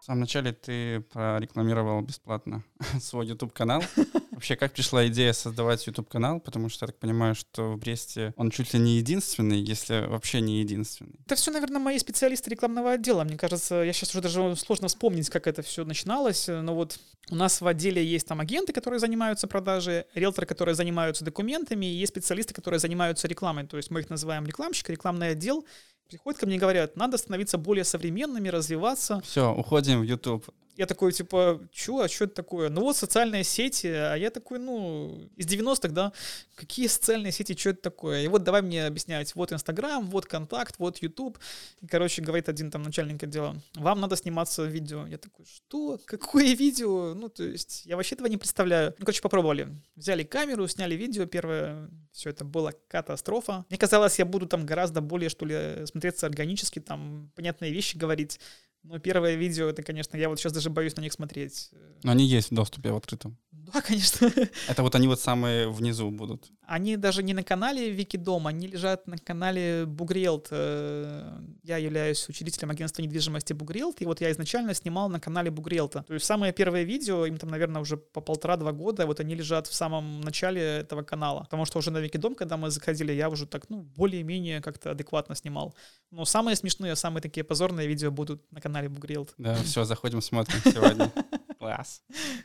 [0.00, 2.62] В самом начале ты прорекламировал бесплатно
[3.00, 3.82] свой YouTube-канал.
[4.36, 6.40] Вообще, как пришла идея создавать YouTube-канал?
[6.40, 10.42] Потому что я так понимаю, что в Бресте он чуть ли не единственный, если вообще
[10.42, 11.18] не единственный.
[11.24, 13.24] Это все, наверное, мои специалисты рекламного отдела.
[13.24, 16.48] Мне кажется, я сейчас уже даже сложно вспомнить, как это все начиналось.
[16.48, 21.24] Но вот у нас в отделе есть там агенты, которые занимаются продажей, риэлторы, которые занимаются
[21.24, 23.66] документами, и есть специалисты, которые занимаются рекламой.
[23.66, 25.64] То есть мы их называем рекламщик, рекламный отдел
[26.08, 29.20] приходят ко мне и говорят, надо становиться более современными, развиваться.
[29.24, 30.46] Все, уходим в YouTube.
[30.76, 32.68] Я такой, типа, чё, а что это такое?
[32.68, 36.12] Ну вот социальные сети, а я такой, ну, из 90-х, да,
[36.54, 38.22] какие социальные сети, что это такое?
[38.22, 41.38] И вот давай мне объяснять, вот Инстаграм, вот Контакт, вот Ютуб.
[41.80, 45.06] И, короче, говорит один там начальник отдела, вам надо сниматься в видео.
[45.06, 45.98] Я такой, что?
[46.04, 47.14] Какое видео?
[47.14, 48.94] Ну, то есть, я вообще этого не представляю.
[48.98, 49.68] Ну, короче, попробовали.
[49.94, 53.64] Взяли камеру, сняли видео первое, все это было катастрофа.
[53.70, 58.38] Мне казалось, я буду там гораздо более, что ли, смотреться органически, там, понятные вещи говорить.
[58.88, 61.70] Но первое видео, это, конечно, я вот сейчас даже боюсь на них смотреть.
[62.04, 63.36] Но они есть в доступе в открытом.
[63.72, 64.30] Да, конечно.
[64.68, 66.44] Это вот они вот самые внизу будут.
[66.66, 70.48] Они даже не на канале Викидом, они лежат на канале Бугрелт.
[70.50, 76.04] Э, я являюсь учредителем агентства недвижимости Бугрелт, и вот я изначально снимал на канале Бугрелта.
[76.06, 79.66] То есть самые первые видео, им там, наверное, уже по полтора-два года, вот они лежат
[79.66, 81.40] в самом начале этого канала.
[81.40, 85.34] Потому что уже на Викидом, когда мы заходили, я уже так, ну, более-менее как-то адекватно
[85.34, 85.74] снимал.
[86.10, 89.34] Но самые смешные, самые такие позорные видео будут на канале Бугрелт.
[89.38, 91.12] Да, все, заходим, смотрим сегодня.
[91.58, 92.02] Класс.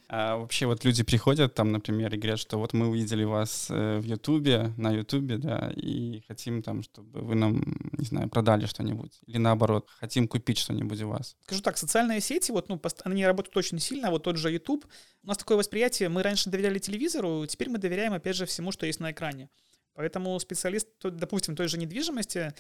[0.07, 3.99] А вообще вот люди приходят там, например, и говорят, что вот мы увидели вас э,
[3.99, 7.61] в Ютубе, на Ютубе, да, и хотим там, чтобы вы нам,
[7.97, 9.19] не знаю, продали что-нибудь.
[9.27, 11.35] Или наоборот, хотим купить что-нибудь у вас.
[11.45, 14.85] Скажу так, социальные сети, вот, ну, они работают очень сильно, вот тот же YouTube.
[15.23, 18.85] У нас такое восприятие, мы раньше доверяли телевизору, теперь мы доверяем, опять же, всему, что
[18.85, 19.49] есть на экране.
[19.93, 22.53] Поэтому специалист, допустим, той же недвижимости,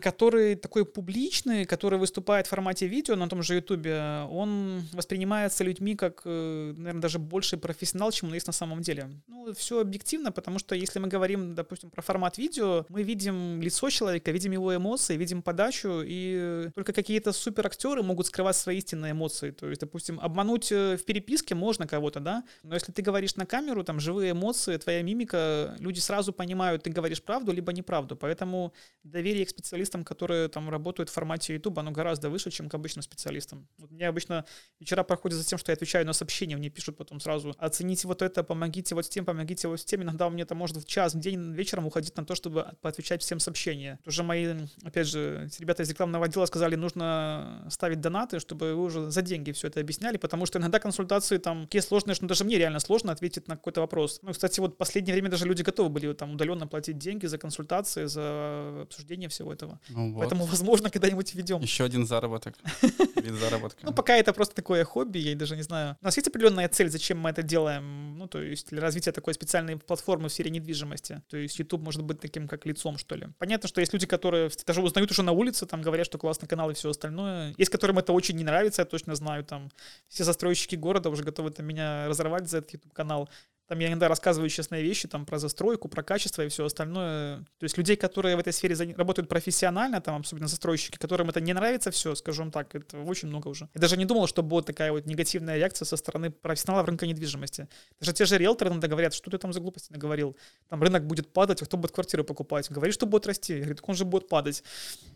[0.00, 5.94] который такой публичный, который выступает в формате видео на том же Ютубе, он воспринимается людьми
[5.94, 9.10] как, э, наверное, даже больше профессионал, чем он есть на самом деле.
[9.26, 13.88] Ну, все объективно, потому что если мы говорим, допустим, про формат видео, мы видим лицо
[13.88, 19.50] человека, видим его эмоции, видим подачу, и только какие-то суперактеры могут скрывать свои истинные эмоции.
[19.50, 23.46] То есть, допустим, обмануть э, в переписке можно кого-то, да, но если ты говоришь на
[23.46, 28.74] камеру, там живые эмоции, твоя мимика, люди сразу понимают, ты говоришь правду либо неправду, поэтому
[29.04, 32.74] доверие к специалисту специалистам, которые там работают в формате YouTube, оно гораздо выше, чем к
[32.74, 33.68] обычным специалистам.
[33.78, 34.44] Вот мне обычно
[34.80, 38.20] вечера проходят за тем, что я отвечаю на сообщения, мне пишут потом сразу, оцените вот
[38.22, 40.02] это, помогите вот с тем, помогите вот с тем.
[40.02, 43.22] Иногда у меня это может в час, в день, вечером уходить на то, чтобы поотвечать
[43.22, 44.00] всем сообщения.
[44.06, 49.10] Уже мои, опять же, ребята из рекламного отдела сказали, нужно ставить донаты, чтобы вы уже
[49.10, 52.58] за деньги все это объясняли, потому что иногда консультации там такие сложные, что даже мне
[52.58, 54.18] реально сложно ответить на какой-то вопрос.
[54.22, 57.38] Ну, кстати, вот в последнее время даже люди готовы были там удаленно платить деньги за
[57.38, 59.59] консультации, за обсуждение всего этого.
[59.88, 60.20] Ну, вот.
[60.20, 61.60] Поэтому, возможно, когда-нибудь введем.
[61.60, 62.54] Еще один заработок.
[63.16, 63.80] Вид заработка.
[63.84, 65.96] Ну, пока это просто такое хобби, я даже не знаю.
[66.00, 68.18] У нас есть определенная цель, зачем мы это делаем?
[68.18, 71.22] Ну, то есть для развития такой специальной платформы в сфере недвижимости.
[71.28, 73.28] То есть YouTube может быть таким как лицом, что ли.
[73.38, 76.70] Понятно, что есть люди, которые даже узнают уже на улице, там говорят, что классный канал
[76.70, 77.54] и все остальное.
[77.58, 79.70] Есть, которым это очень не нравится, я точно знаю, там
[80.08, 83.28] все застройщики города уже готовы там, меня разорвать за этот YouTube канал.
[83.70, 87.36] Там я иногда рассказываю честные вещи там про застройку, про качество и все остальное.
[87.60, 91.52] То есть людей, которые в этой сфере работают профессионально, там особенно застройщики, которым это не
[91.52, 93.68] нравится все, скажем так, это очень много уже.
[93.72, 97.68] Я даже не думал, что будет такая вот негативная реакция со стороны профессионалов рынка недвижимости.
[98.00, 100.36] Даже те же риэлторы иногда говорят, что ты там за глупости наговорил.
[100.68, 102.68] Там рынок будет падать, а кто будет квартиры покупать?
[102.72, 103.62] Говорит, что будет расти.
[103.62, 104.64] Так он же будет падать.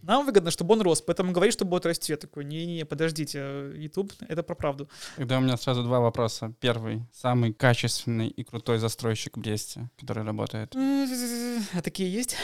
[0.03, 2.13] Нам выгодно, чтобы он рос, поэтому говорит, что будет расти.
[2.13, 4.89] Я такой, не-не, подождите, YouTube, это про правду.
[5.17, 6.55] Тогда у меня сразу два вопроса.
[6.61, 10.75] Первый, самый качественный и крутой застройщик в Бресте, который работает?
[10.75, 12.37] А такие есть?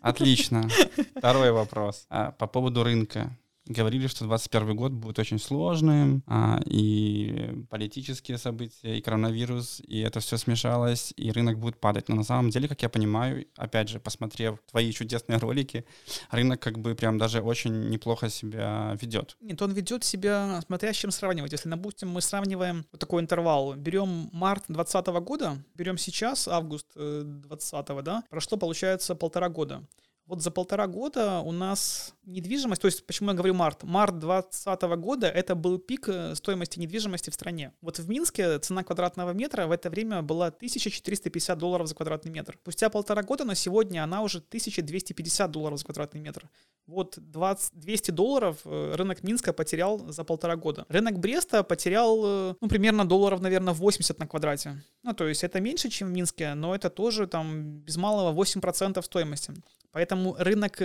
[0.00, 0.68] Отлично.
[1.16, 2.06] Второй вопрос.
[2.08, 8.98] А, по поводу рынка говорили, что 2021 год будет очень сложным, а, и политические события,
[8.98, 12.08] и коронавирус, и это все смешалось, и рынок будет падать.
[12.08, 15.84] Но на самом деле, как я понимаю, опять же, посмотрев твои чудесные ролики,
[16.30, 19.36] рынок как бы прям даже очень неплохо себя ведет.
[19.40, 21.52] Нет, он ведет себя, смотря с чем сравнивать.
[21.52, 27.90] Если, допустим, мы сравниваем вот такой интервал, берем март 2020 года, берем сейчас, август 2020,
[27.90, 29.82] э, да, прошло, получается, полтора года.
[30.26, 34.82] Вот за полтора года у нас недвижимость, то есть почему я говорю март, март 2020
[34.98, 37.72] года это был пик э, стоимости недвижимости в стране.
[37.80, 42.56] Вот в Минске цена квадратного метра в это время была 1450 долларов за квадратный метр.
[42.62, 46.48] Спустя полтора года на сегодня она уже 1250 долларов за квадратный метр.
[46.86, 50.84] Вот 20, 200 долларов э, рынок Минска потерял за полтора года.
[50.88, 54.82] Рынок Бреста потерял, э, ну, примерно долларов, наверное, 80 на квадрате.
[55.02, 59.02] Ну, то есть это меньше, чем в Минске, но это тоже там без малого 8%
[59.02, 59.52] стоимости.
[59.92, 60.80] Поэтому рынок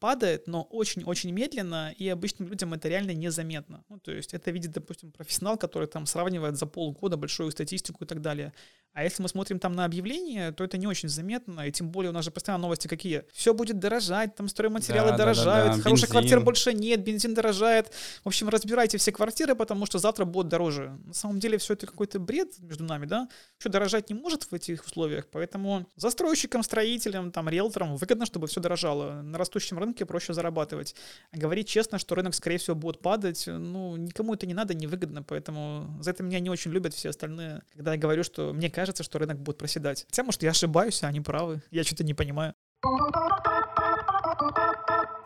[0.00, 3.84] падает, но очень-очень медленно, и обычным людям это реально незаметно.
[3.88, 8.06] Ну, то есть это видит, допустим, профессионал, который там сравнивает за полгода большую статистику и
[8.06, 8.52] так далее.
[8.94, 12.10] А если мы смотрим там на объявления, то это не очень заметно, и тем более
[12.10, 13.22] у нас же постоянно новости какие.
[13.32, 17.92] Все будет дорожать, там стройматериалы да, дорожают, да, да, хороших квартир больше нет, бензин дорожает.
[18.24, 20.98] В общем, разбирайте все квартиры, потому что завтра будет дороже.
[21.04, 23.28] На самом деле все это какой-то бред между нами, да?
[23.58, 28.60] Что дорожать не может в этих условиях, поэтому застройщикам, строителям, там, риэлторам выгодно, чтобы все
[28.60, 29.22] дорожало.
[29.22, 30.67] На растущем рынке проще зарабатывать.
[30.76, 35.22] А говорить честно, что рынок, скорее всего, будет падать, ну, никому это не надо, невыгодно,
[35.22, 38.88] поэтому за это меня не очень любят все остальные, когда я говорю, что мне кажется,
[38.88, 40.04] кажется, что рынок будет проседать.
[40.08, 41.62] Хотя, может, я ошибаюсь, а они правы.
[41.70, 42.54] Я что-то не понимаю.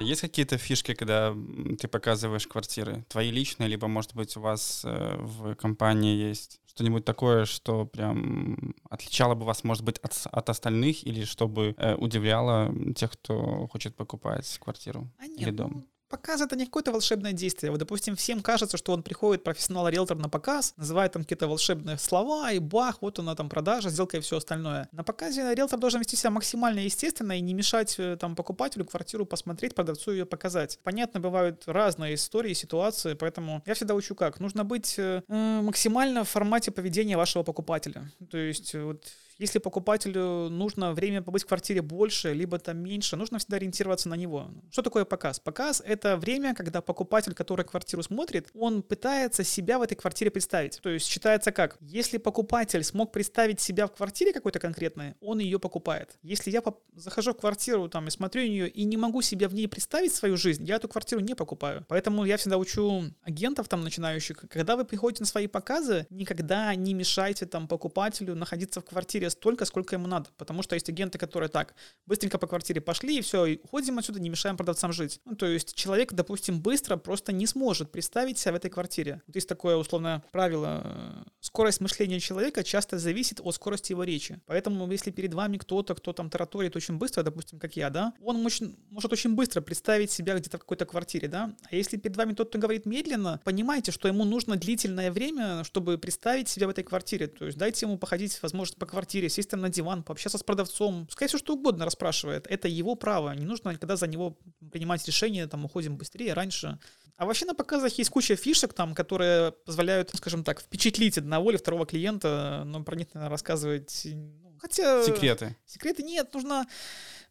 [0.01, 1.33] Есть какие-то фишки, когда
[1.79, 3.05] ты показываешь квартиры?
[3.09, 8.75] Твои личные, либо, может быть, у вас э, в компании есть что-нибудь такое, что прям
[8.89, 13.95] отличало бы вас, может быть, от, от остальных, или чтобы э, удивляло тех, кто хочет
[13.95, 15.87] покупать квартиру а нет, или дом?
[16.13, 17.71] Показ это не какое-то волшебное действие.
[17.71, 22.53] Вот, допустим, всем кажется, что он приходит, профессионал-риэлтор на показ, называет там какие-то волшебные слова,
[22.53, 24.91] и бах, вот она там продажа, сделка и все остальное.
[24.93, 29.25] На показе риэлтор должен вести себя максимально естественно и не мешать э, там покупателю квартиру
[29.25, 30.79] посмотреть, продавцу ее показать.
[30.83, 34.39] Понятно, бывают разные истории, ситуации, поэтому я всегда учу как.
[34.39, 38.13] Нужно быть э, максимально в формате поведения вашего покупателя.
[38.31, 39.07] То есть э, вот
[39.43, 44.15] если покупателю нужно время побыть в квартире больше, либо там меньше, нужно всегда ориентироваться на
[44.15, 44.49] него.
[44.71, 45.41] Что такое показ?
[45.41, 50.79] Показ— это время, когда покупатель, который квартиру смотрит, он пытается себя в этой квартире представить.
[50.81, 51.77] То есть считается как?
[51.81, 56.17] Если покупатель смог представить себя в квартире какой-то конкретной, он ее покупает.
[56.23, 56.63] Если я
[56.95, 60.37] захожу в квартиру там и смотрю нее и не могу себя в ней представить свою
[60.37, 61.85] жизнь, я эту квартиру не покупаю.
[61.89, 66.95] Поэтому я всегда учу агентов там начинающих, когда вы приходите на свои показы, никогда не
[66.95, 70.31] мешайте там покупателю находиться в квартире столько, сколько ему надо.
[70.37, 71.75] Потому что есть агенты, которые так,
[72.07, 75.21] быстренько по квартире пошли, и все, и уходим отсюда, не мешаем продавцам жить.
[75.25, 79.23] Ну, то есть человек, допустим, быстро просто не сможет представить себя в этой квартире.
[79.27, 81.25] Вот есть такое условное правило.
[81.41, 84.41] Скорость мышления человека часто зависит от скорости его речи.
[84.47, 88.45] Поэтому, если перед вами кто-то, кто там тараторит очень быстро, допустим, как я, да, он
[88.45, 91.55] очень, может очень быстро представить себя где-то в какой-то квартире, да.
[91.71, 95.99] А если перед вами тот, кто говорит медленно, понимайте, что ему нужно длительное время, чтобы
[95.99, 97.27] представить себя в этой квартире.
[97.27, 100.43] То есть дайте ему походить, возможно, по квартире квартире, сесть там на диван, пообщаться с
[100.43, 102.47] продавцом, пускай все что угодно расспрашивает.
[102.49, 104.37] Это его право, не нужно никогда за него
[104.73, 106.79] принимать решение, там, уходим быстрее, раньше.
[107.17, 111.59] А вообще на показах есть куча фишек, там, которые позволяют, скажем так, впечатлить одного или
[111.59, 114.07] второго клиента, но про них, наверное, рассказывать...
[114.07, 115.05] Ну, хотя...
[115.05, 115.57] Секреты.
[115.67, 116.67] Секреты нет, нужно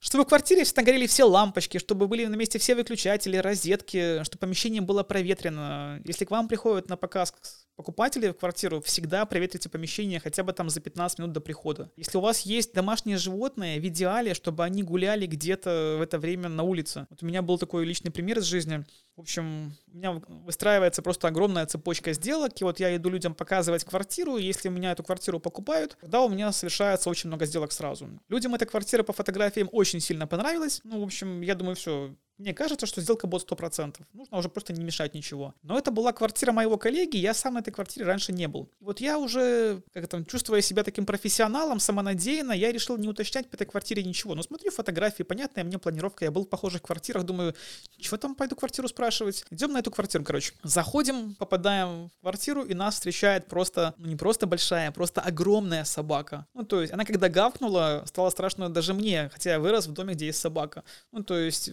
[0.02, 4.40] чтобы в квартире всегда горели все лампочки, чтобы были на месте все выключатели, розетки, чтобы
[4.40, 6.02] помещение было проветрено.
[6.06, 7.34] Если к вам приходят на показ
[7.76, 11.92] покупатели в квартиру, всегда проветрите помещение хотя бы там за 15 минут до прихода.
[11.96, 16.50] Если у вас есть домашние животные, в идеале, чтобы они гуляли где-то в это время
[16.50, 17.08] на улице.
[17.10, 18.86] Вот у меня был такой личный пример из жизни.
[19.16, 23.84] В общем, у меня выстраивается просто огромная цепочка сделок, и вот я иду людям показывать
[23.84, 27.72] квартиру, и если у меня эту квартиру покупают, тогда у меня совершается очень много сделок
[27.72, 28.10] сразу.
[28.30, 30.82] Людям эта квартира по фотографиям очень сильно понравилась.
[30.84, 34.02] Ну, в общем, я думаю, все, мне кажется, что сделка будет 100%.
[34.14, 35.54] Нужно уже просто не мешать ничего.
[35.64, 38.70] Но это была квартира моего коллеги, я сам на этой квартире раньше не был.
[38.80, 43.50] И вот я уже, как там, чувствуя себя таким профессионалом, самонадеянно, я решил не уточнять
[43.50, 44.36] по этой квартире ничего.
[44.36, 47.56] Но смотрю фотографии, понятная мне планировка, я был в похожих квартирах, думаю,
[47.98, 49.46] чего там пойду квартиру спрашивать?
[49.52, 50.54] Идем на эту квартиру, короче.
[50.64, 55.84] Заходим, попадаем в квартиру, и нас встречает просто, ну не просто большая, а просто огромная
[55.84, 56.48] собака.
[56.54, 60.16] Ну то есть она когда гавкнула, стало страшно даже мне, хотя я вырос в доме,
[60.16, 60.84] где есть собака.
[61.12, 61.72] Ну то есть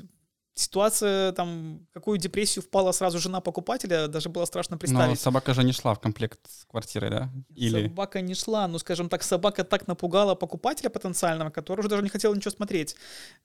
[0.59, 5.11] ситуация, там, какую депрессию впала сразу жена покупателя, даже было страшно представить.
[5.11, 7.31] Но собака же не шла в комплект с квартирой, да?
[7.55, 7.89] Или...
[7.89, 12.09] Собака не шла, ну, скажем так, собака так напугала покупателя потенциального, который уже даже не
[12.09, 12.97] хотел ничего смотреть.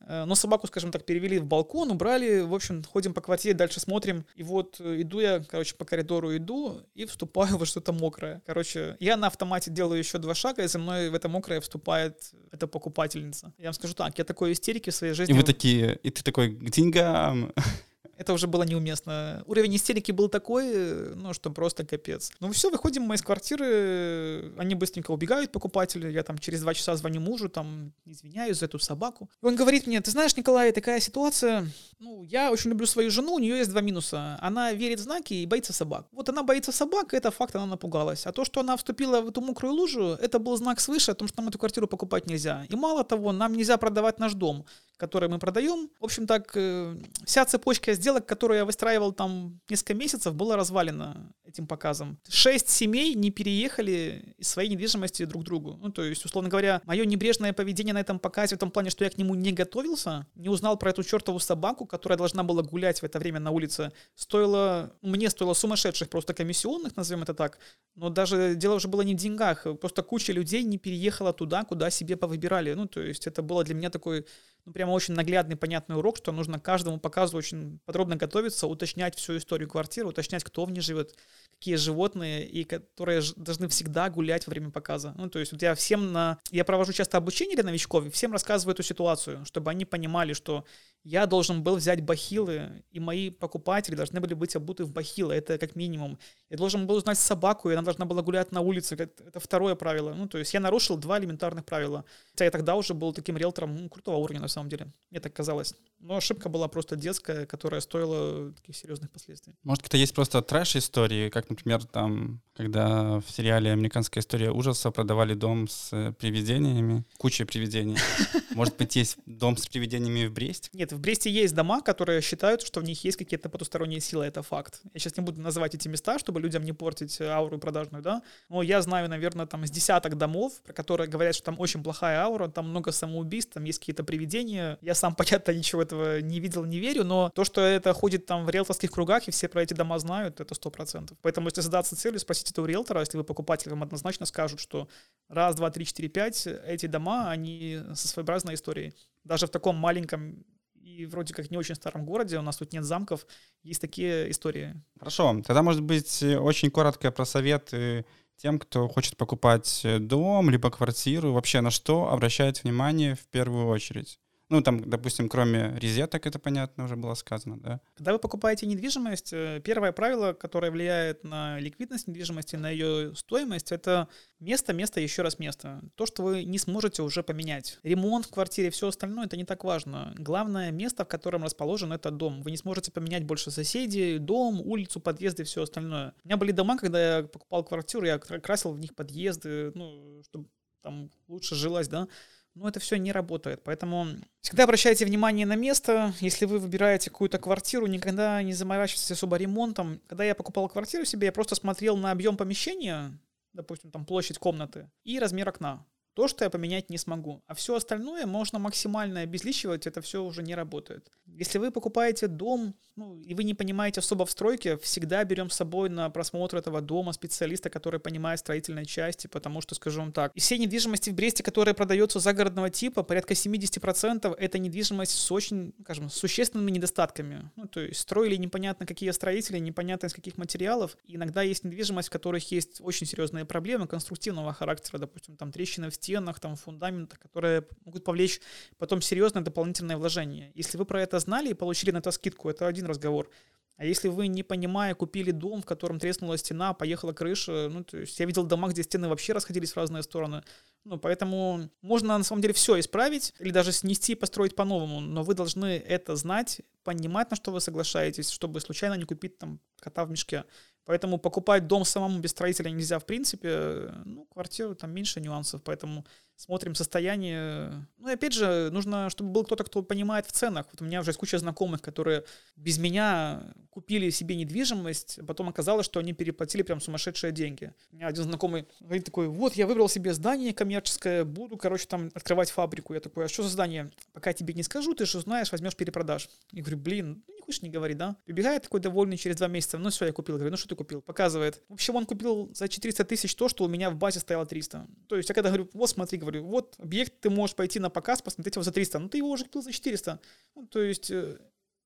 [0.02, 3.80] Э, но собаку, скажем так, перевели в балкон, убрали, в общем, ходим по квартире, дальше
[3.80, 4.26] смотрим.
[4.36, 8.42] И вот э, иду я, короче, по коридору иду и вступаю во что-то мокрое.
[8.46, 12.32] Короче, я на автомате делаю еще два шага, и за мной в это мокрое вступает
[12.52, 13.54] эта покупательница.
[13.58, 15.34] Я вам скажу так, я такой истерики в своей жизни...
[15.34, 17.52] И вы такие, и ты такой, деньга прям
[18.18, 19.44] это уже было неуместно.
[19.48, 22.32] Уровень истерики был такой, ну, что просто капец.
[22.40, 26.96] Ну, все, выходим мы из квартиры, они быстренько убегают, покупатели, я там через два часа
[26.96, 29.30] звоню мужу, там, извиняюсь за эту собаку.
[29.42, 31.68] И он говорит мне, ты знаешь, Николай, такая ситуация,
[32.00, 34.38] ну, я очень люблю свою жену, у нее есть два минуса.
[34.42, 36.06] Она верит в знаки и боится собак.
[36.12, 38.26] Вот она боится собак, это факт, она напугалась.
[38.28, 41.28] А то, что она вступила в эту мокрую лужу, это был знак свыше о том,
[41.28, 42.66] что нам эту квартиру покупать нельзя.
[42.70, 44.66] И мало того, нам нельзя продавать наш дом,
[44.98, 45.90] который мы продаем.
[46.00, 51.34] В общем, так, э, вся цепочка сделок которые я выстраивал там несколько месяцев, было развалено
[51.46, 52.18] этим показом.
[52.30, 55.78] Шесть семей не переехали из своей недвижимости друг к другу.
[55.82, 59.04] Ну, то есть, условно говоря, мое небрежное поведение на этом показе в том плане, что
[59.04, 63.02] я к нему не готовился, не узнал про эту чертову собаку, которая должна была гулять
[63.02, 67.60] в это время на улице, стоило, мне стоило сумасшедших просто комиссионных, назовем это так,
[67.96, 71.90] но даже дело уже было не в деньгах, просто куча людей не переехала туда, куда
[71.90, 72.74] себе повыбирали.
[72.74, 74.26] Ну, то есть, это было для меня такой
[74.66, 79.38] ну, прямо очень наглядный, понятный урок, что нужно каждому показу очень подробно готовиться, уточнять всю
[79.38, 81.16] историю квартиры, уточнять, кто в ней живет,
[81.52, 85.14] какие животные, и которые должны всегда гулять во время показа.
[85.18, 86.40] Ну, то есть вот я всем на...
[86.50, 90.64] Я провожу часто обучение для новичков, и всем рассказываю эту ситуацию, чтобы они понимали, что
[91.04, 95.58] я должен был взять бахилы, и мои покупатели должны были быть обуты в бахилы, это
[95.58, 96.18] как минимум.
[96.50, 100.14] Я должен был узнать собаку, и она должна была гулять на улице, это второе правило.
[100.14, 102.06] Ну, то есть я нарушил два элементарных правила.
[102.32, 104.94] Хотя я тогда уже был таким риэлтором ну, крутого уровня, на самом деле.
[105.12, 105.76] Мне так казалось.
[106.04, 109.56] Но ошибка была просто детская, которая стоила таких серьезных последствий.
[109.64, 115.34] Может, это есть просто трэш-истории, как, например, там, когда в сериале «Американская история ужаса» продавали
[115.34, 117.96] дом с э, привидениями, куча привидений.
[118.52, 120.70] Может быть, есть дом с привидениями в Бресте?
[120.74, 124.44] Нет, в Бресте есть дома, которые считают, что в них есть какие-то потусторонние силы, это
[124.44, 124.82] факт.
[124.94, 128.62] Я сейчас не буду называть эти места, чтобы людям не портить ауру продажную, да, но
[128.62, 132.50] я знаю, наверное, там с десяток домов, про которые говорят, что там очень плохая аура,
[132.50, 134.78] там много самоубийств, там есть какие-то привидения.
[134.82, 138.46] Я сам, понятно, ничего этого не видел, не верю, но то, что это ходит там
[138.46, 141.18] в риэлторских кругах, и все про эти дома знают, это сто процентов.
[141.22, 144.88] Поэтому, если задаться целью, спросите этого риэлтора, если вы покупатель, вам однозначно скажут, что
[145.30, 148.94] раз, два, три, четыре, пять, эти дома, они со своеобразной историей.
[149.24, 150.46] Даже в таком маленьком
[150.84, 153.26] и вроде как не очень старом городе, у нас тут нет замков,
[153.64, 154.76] есть такие истории.
[155.00, 161.32] Хорошо, тогда, может быть, очень коротко про советы тем, кто хочет покупать дом, либо квартиру,
[161.32, 164.20] вообще на что обращать внимание в первую очередь?
[164.54, 167.82] Ну, там, допустим, кроме резеток, это понятно, уже было сказано, да?
[167.96, 173.72] Когда вы покупаете недвижимость, э, первое правило, которое влияет на ликвидность недвижимости, на ее стоимость,
[173.72, 174.08] это
[174.40, 175.82] место, место, еще раз место.
[175.96, 177.80] То, что вы не сможете уже поменять.
[177.82, 180.14] Ремонт в квартире, все остальное, это не так важно.
[180.20, 182.44] Главное место, в котором расположен этот дом.
[182.44, 186.14] Вы не сможете поменять больше соседей, дом, улицу, подъезды, все остальное.
[186.24, 190.48] У меня были дома, когда я покупал квартиру, я красил в них подъезды, ну, чтобы
[190.84, 192.08] там лучше жилось, да
[192.56, 193.64] но это все не работает.
[193.64, 194.08] Поэтому
[194.42, 196.14] всегда обращайте внимание на место.
[196.20, 200.02] Если вы выбираете какую-то квартиру, никогда не заморачивайтесь особо ремонтом.
[200.08, 203.18] Когда я покупал квартиру себе, я просто смотрел на объем помещения,
[203.54, 205.86] допустим, там площадь комнаты и размер окна.
[206.14, 207.42] То, что я поменять не смогу.
[207.48, 211.12] А все остальное можно максимально обезличивать, это все уже не работает.
[211.26, 215.56] Если вы покупаете дом, ну, и вы не понимаете особо в стройке, всегда берем с
[215.56, 220.32] собой на просмотр этого дома специалиста, который понимает строительной части, потому что, скажу вам так,
[220.36, 225.74] из всей недвижимости в Бресте, которая продается загородного типа, порядка 70% это недвижимость с очень,
[225.82, 227.50] скажем, существенными недостатками.
[227.56, 230.96] Ну, то есть строили непонятно какие строители, непонятно из каких материалов.
[231.06, 235.90] И иногда есть недвижимость, в которых есть очень серьезные проблемы конструктивного характера, допустим, там трещины
[235.90, 238.42] в стенах, там фундаментах, которые могут повлечь
[238.78, 240.52] потом серьезное дополнительное вложение.
[240.56, 243.30] Если вы про это знали и получили на это скидку, это один разговор.
[243.78, 247.98] А если вы, не понимая, купили дом, в котором треснула стена, поехала крыша, ну, то
[247.98, 250.44] есть я видел дома, где стены вообще расходились в разные стороны,
[250.86, 255.24] ну, поэтому можно на самом деле все исправить или даже снести и построить по-новому, но
[255.24, 260.06] вы должны это знать, понимать, на что вы соглашаетесь, чтобы случайно не купить там кота
[260.06, 260.44] в мешке.
[260.86, 263.92] Поэтому покупать дом самому без строителя нельзя в принципе.
[264.06, 266.06] Ну, квартиру там меньше нюансов, поэтому
[266.36, 267.88] смотрим состояние.
[267.98, 270.68] Ну и опять же, нужно, чтобы был кто-то, кто понимает в ценах.
[270.72, 272.26] Вот у меня уже есть куча знакомых, которые
[272.56, 277.74] без меня купили себе недвижимость, а потом оказалось, что они переплатили прям сумасшедшие деньги.
[277.92, 282.12] У меня один знакомый говорит такой, вот, я выбрал себе здание коммерческое, буду, короче, там
[282.14, 282.94] открывать фабрику.
[282.94, 283.92] Я такой, а что за здание?
[284.12, 286.30] Пока я тебе не скажу, ты же знаешь, возьмешь перепродаж.
[286.52, 288.16] Я говорю, блин, хочешь не говори, да?
[288.26, 290.36] Прибегает такой довольный через два месяца, ну все, я купил.
[290.36, 291.02] Говорю, ну что ты купил?
[291.02, 291.62] Показывает.
[291.70, 294.88] В общем, он купил за 400 тысяч то, что у меня в базе стояло 300.
[295.08, 298.22] То есть я когда говорю, вот смотри, говорю, вот объект, ты можешь пойти на показ,
[298.22, 300.20] посмотреть его за 300, но ты его уже купил за 400.
[300.56, 301.38] Ну, то есть э,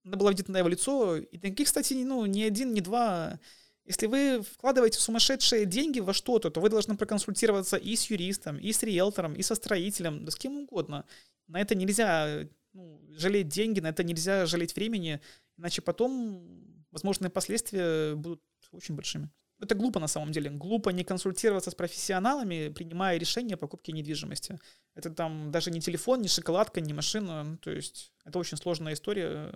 [0.04, 1.18] надо было видеть на его лицо.
[1.18, 3.40] И таких, кстати, ну, ни один, ни два.
[3.86, 8.74] Если вы вкладываете сумасшедшие деньги во что-то, то вы должны проконсультироваться и с юристом, и
[8.74, 11.06] с риэлтором, и со строителем, да с кем угодно.
[11.48, 15.22] На это нельзя ну, жалеть деньги, на это нельзя жалеть времени,
[15.58, 18.42] иначе потом возможные последствия будут
[18.72, 20.52] очень большими это глупо на самом деле.
[20.52, 24.60] Глупо не консультироваться с профессионалами, принимая решение о покупке недвижимости.
[24.96, 27.44] Это там даже не телефон, не шоколадка, не машина.
[27.44, 29.52] Ну, то есть это очень сложная история.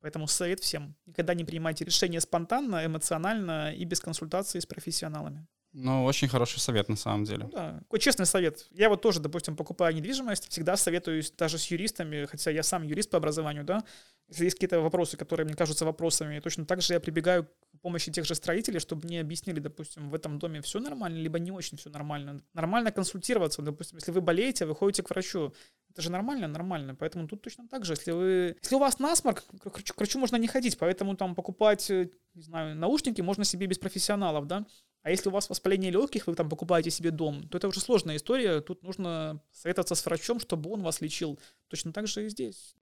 [0.00, 0.94] Поэтому совет всем.
[1.06, 5.46] Никогда не принимайте решения спонтанно, эмоционально и без консультации с профессионалами.
[5.78, 7.44] Ну, очень хороший совет на самом деле.
[7.44, 8.66] Ну, да, такой честный совет.
[8.70, 13.10] Я вот тоже, допустим, покупаю недвижимость, всегда советуюсь даже с юристами, хотя я сам юрист
[13.10, 13.84] по образованию, да,
[14.28, 18.10] если есть какие-то вопросы, которые мне кажутся вопросами, точно так же я прибегаю к помощи
[18.10, 21.76] тех же строителей, чтобы мне объяснили, допустим, в этом доме все нормально, либо не очень
[21.76, 22.40] все нормально.
[22.54, 25.52] Нормально консультироваться, допустим, если вы болеете, вы ходите к врачу.
[25.90, 26.94] Это же нормально, нормально.
[26.94, 27.92] Поэтому тут точно так же.
[27.92, 31.88] Если вы, если у вас насморк, к к врачу можно не ходить, поэтому там покупать,
[31.90, 34.66] э, не знаю, наушники можно себе без профессионалов, да.
[35.06, 38.16] А если у вас воспаление легких, вы там покупаете себе дом, то это уже сложная
[38.16, 38.60] история.
[38.60, 41.38] Тут нужно советоваться с врачом, чтобы он вас лечил.
[41.68, 42.74] Точно так же и здесь.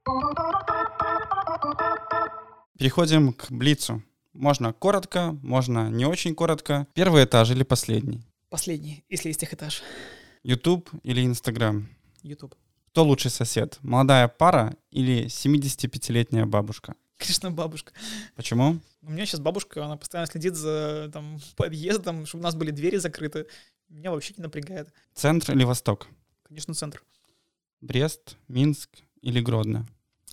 [2.78, 4.02] Переходим к Блицу.
[4.32, 6.86] Можно коротко, можно не очень коротко.
[6.94, 8.26] Первый этаж или последний?
[8.48, 9.82] Последний, если есть этаж.
[10.44, 11.90] YouTube или Instagram?
[12.22, 12.54] YouTube.
[12.88, 13.78] Кто лучший сосед?
[13.82, 16.94] Молодая пара или 75-летняя бабушка?
[17.18, 17.92] Конечно, бабушка.
[18.34, 18.80] Почему?
[19.02, 22.96] У меня сейчас бабушка, она постоянно следит за там, подъездом, чтобы у нас были двери
[22.96, 23.46] закрыты.
[23.88, 24.92] Меня вообще не напрягает.
[25.14, 26.08] Центр или Восток?
[26.42, 27.02] Конечно, центр.
[27.80, 28.90] Брест, Минск
[29.20, 29.86] или Гродно?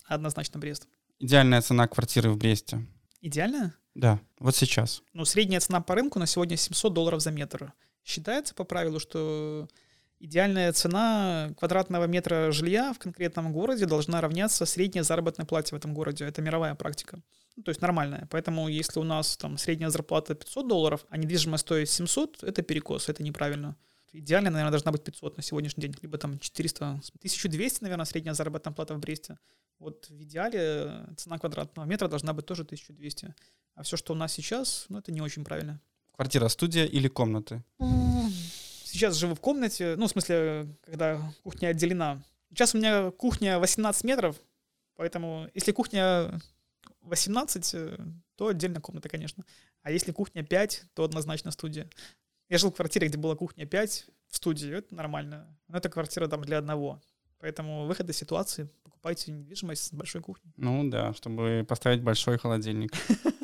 [0.06, 0.88] Однозначно Брест.
[1.18, 2.84] Идеальная цена квартиры в Бресте.
[3.20, 3.74] Идеальная?
[3.94, 5.02] Да, вот сейчас.
[5.12, 7.72] Ну, средняя цена по рынку на сегодня 700 долларов за метр.
[8.04, 9.68] Считается по правилу, что
[10.22, 15.94] идеальная цена квадратного метра жилья в конкретном городе должна равняться средней заработной плате в этом
[15.94, 16.24] городе.
[16.24, 17.20] Это мировая практика.
[17.56, 18.28] Ну, то есть нормальная.
[18.30, 23.08] Поэтому если у нас там средняя зарплата 500 долларов, а недвижимость стоит 700, это перекос,
[23.08, 23.76] это неправильно.
[24.12, 28.72] Идеально, наверное, должна быть 500 на сегодняшний день, либо там 400, 1200, наверное, средняя заработная
[28.72, 29.38] плата в Бресте.
[29.78, 33.34] Вот в идеале цена квадратного метра должна быть тоже 1200.
[33.74, 35.80] А все, что у нас сейчас, ну, это не очень правильно.
[36.14, 37.64] Квартира, студия или комнаты?
[38.92, 42.22] Сейчас живу в комнате, ну, в смысле, когда кухня отделена.
[42.50, 44.36] Сейчас у меня кухня 18 метров,
[44.96, 46.38] поэтому если кухня
[47.00, 47.74] 18,
[48.36, 49.44] то отдельно комната, конечно.
[49.80, 51.88] А если кухня 5, то однозначно студия.
[52.50, 55.46] Я жил в квартире, где была кухня 5, в студии, это нормально.
[55.68, 57.00] Но это квартира там для одного.
[57.38, 60.52] Поэтому выход из ситуации, покупайте недвижимость с большой кухней.
[60.58, 62.92] Ну да, чтобы поставить большой холодильник.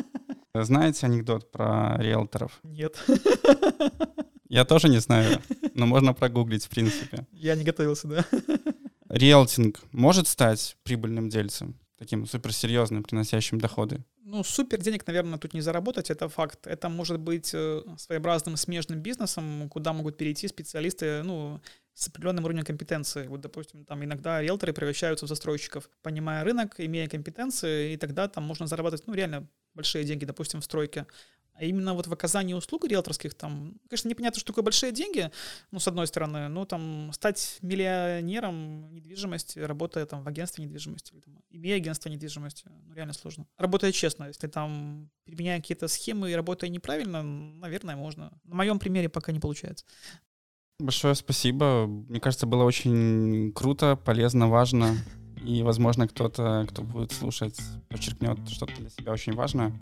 [0.55, 2.61] Знаете анекдот про риэлторов?
[2.65, 3.03] Нет.
[4.49, 5.41] Я тоже не знаю,
[5.75, 7.27] но можно прогуглить, в принципе.
[7.33, 8.25] Я не готовился, да.
[9.09, 14.05] Риэлтинг может стать прибыльным дельцем, таким суперсерьезным, приносящим доходы?
[14.31, 16.67] Ну, супер денег, наверное, тут не заработать, это факт.
[16.67, 21.63] Это может быть э, своеобразным смежным бизнесом, куда могут перейти специалисты, ну,
[21.95, 23.27] с определенным уровнем компетенции.
[23.27, 28.45] Вот, допустим, там иногда риэлторы превращаются в застройщиков, понимая рынок, имея компетенции, и тогда там
[28.45, 31.07] можно зарабатывать, ну, реально большие деньги, допустим, в стройке.
[31.59, 35.31] А именно вот в оказании услуг риэлторских там, конечно, непонятно, что такое большие деньги,
[35.73, 41.21] ну, с одной стороны, но там стать миллионером недвижимости, работая там в агентстве недвижимости, или,
[41.21, 43.47] там, имея агентство недвижимости, ну, реально сложно.
[43.57, 48.31] Работая честно, если там применяя какие-то схемы и работая неправильно, наверное, можно.
[48.45, 49.85] На моем примере пока не получается.
[50.79, 51.87] Большое спасибо.
[51.87, 54.97] Мне кажется, было очень круто, полезно, важно.
[55.45, 59.77] И, возможно, кто-то, кто будет слушать, подчеркнет что-то для себя очень важное.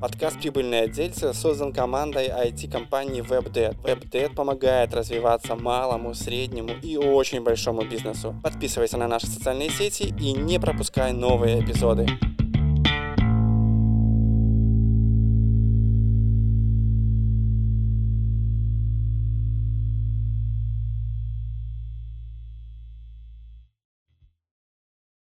[0.00, 3.82] Подкаст «Прибыльные отдельцы» создан командой IT-компании WebDead.
[3.82, 8.34] WebDead помогает развиваться малому, среднему и очень большому бизнесу.
[8.42, 12.06] Подписывайся на наши социальные сети и не пропускай новые эпизоды.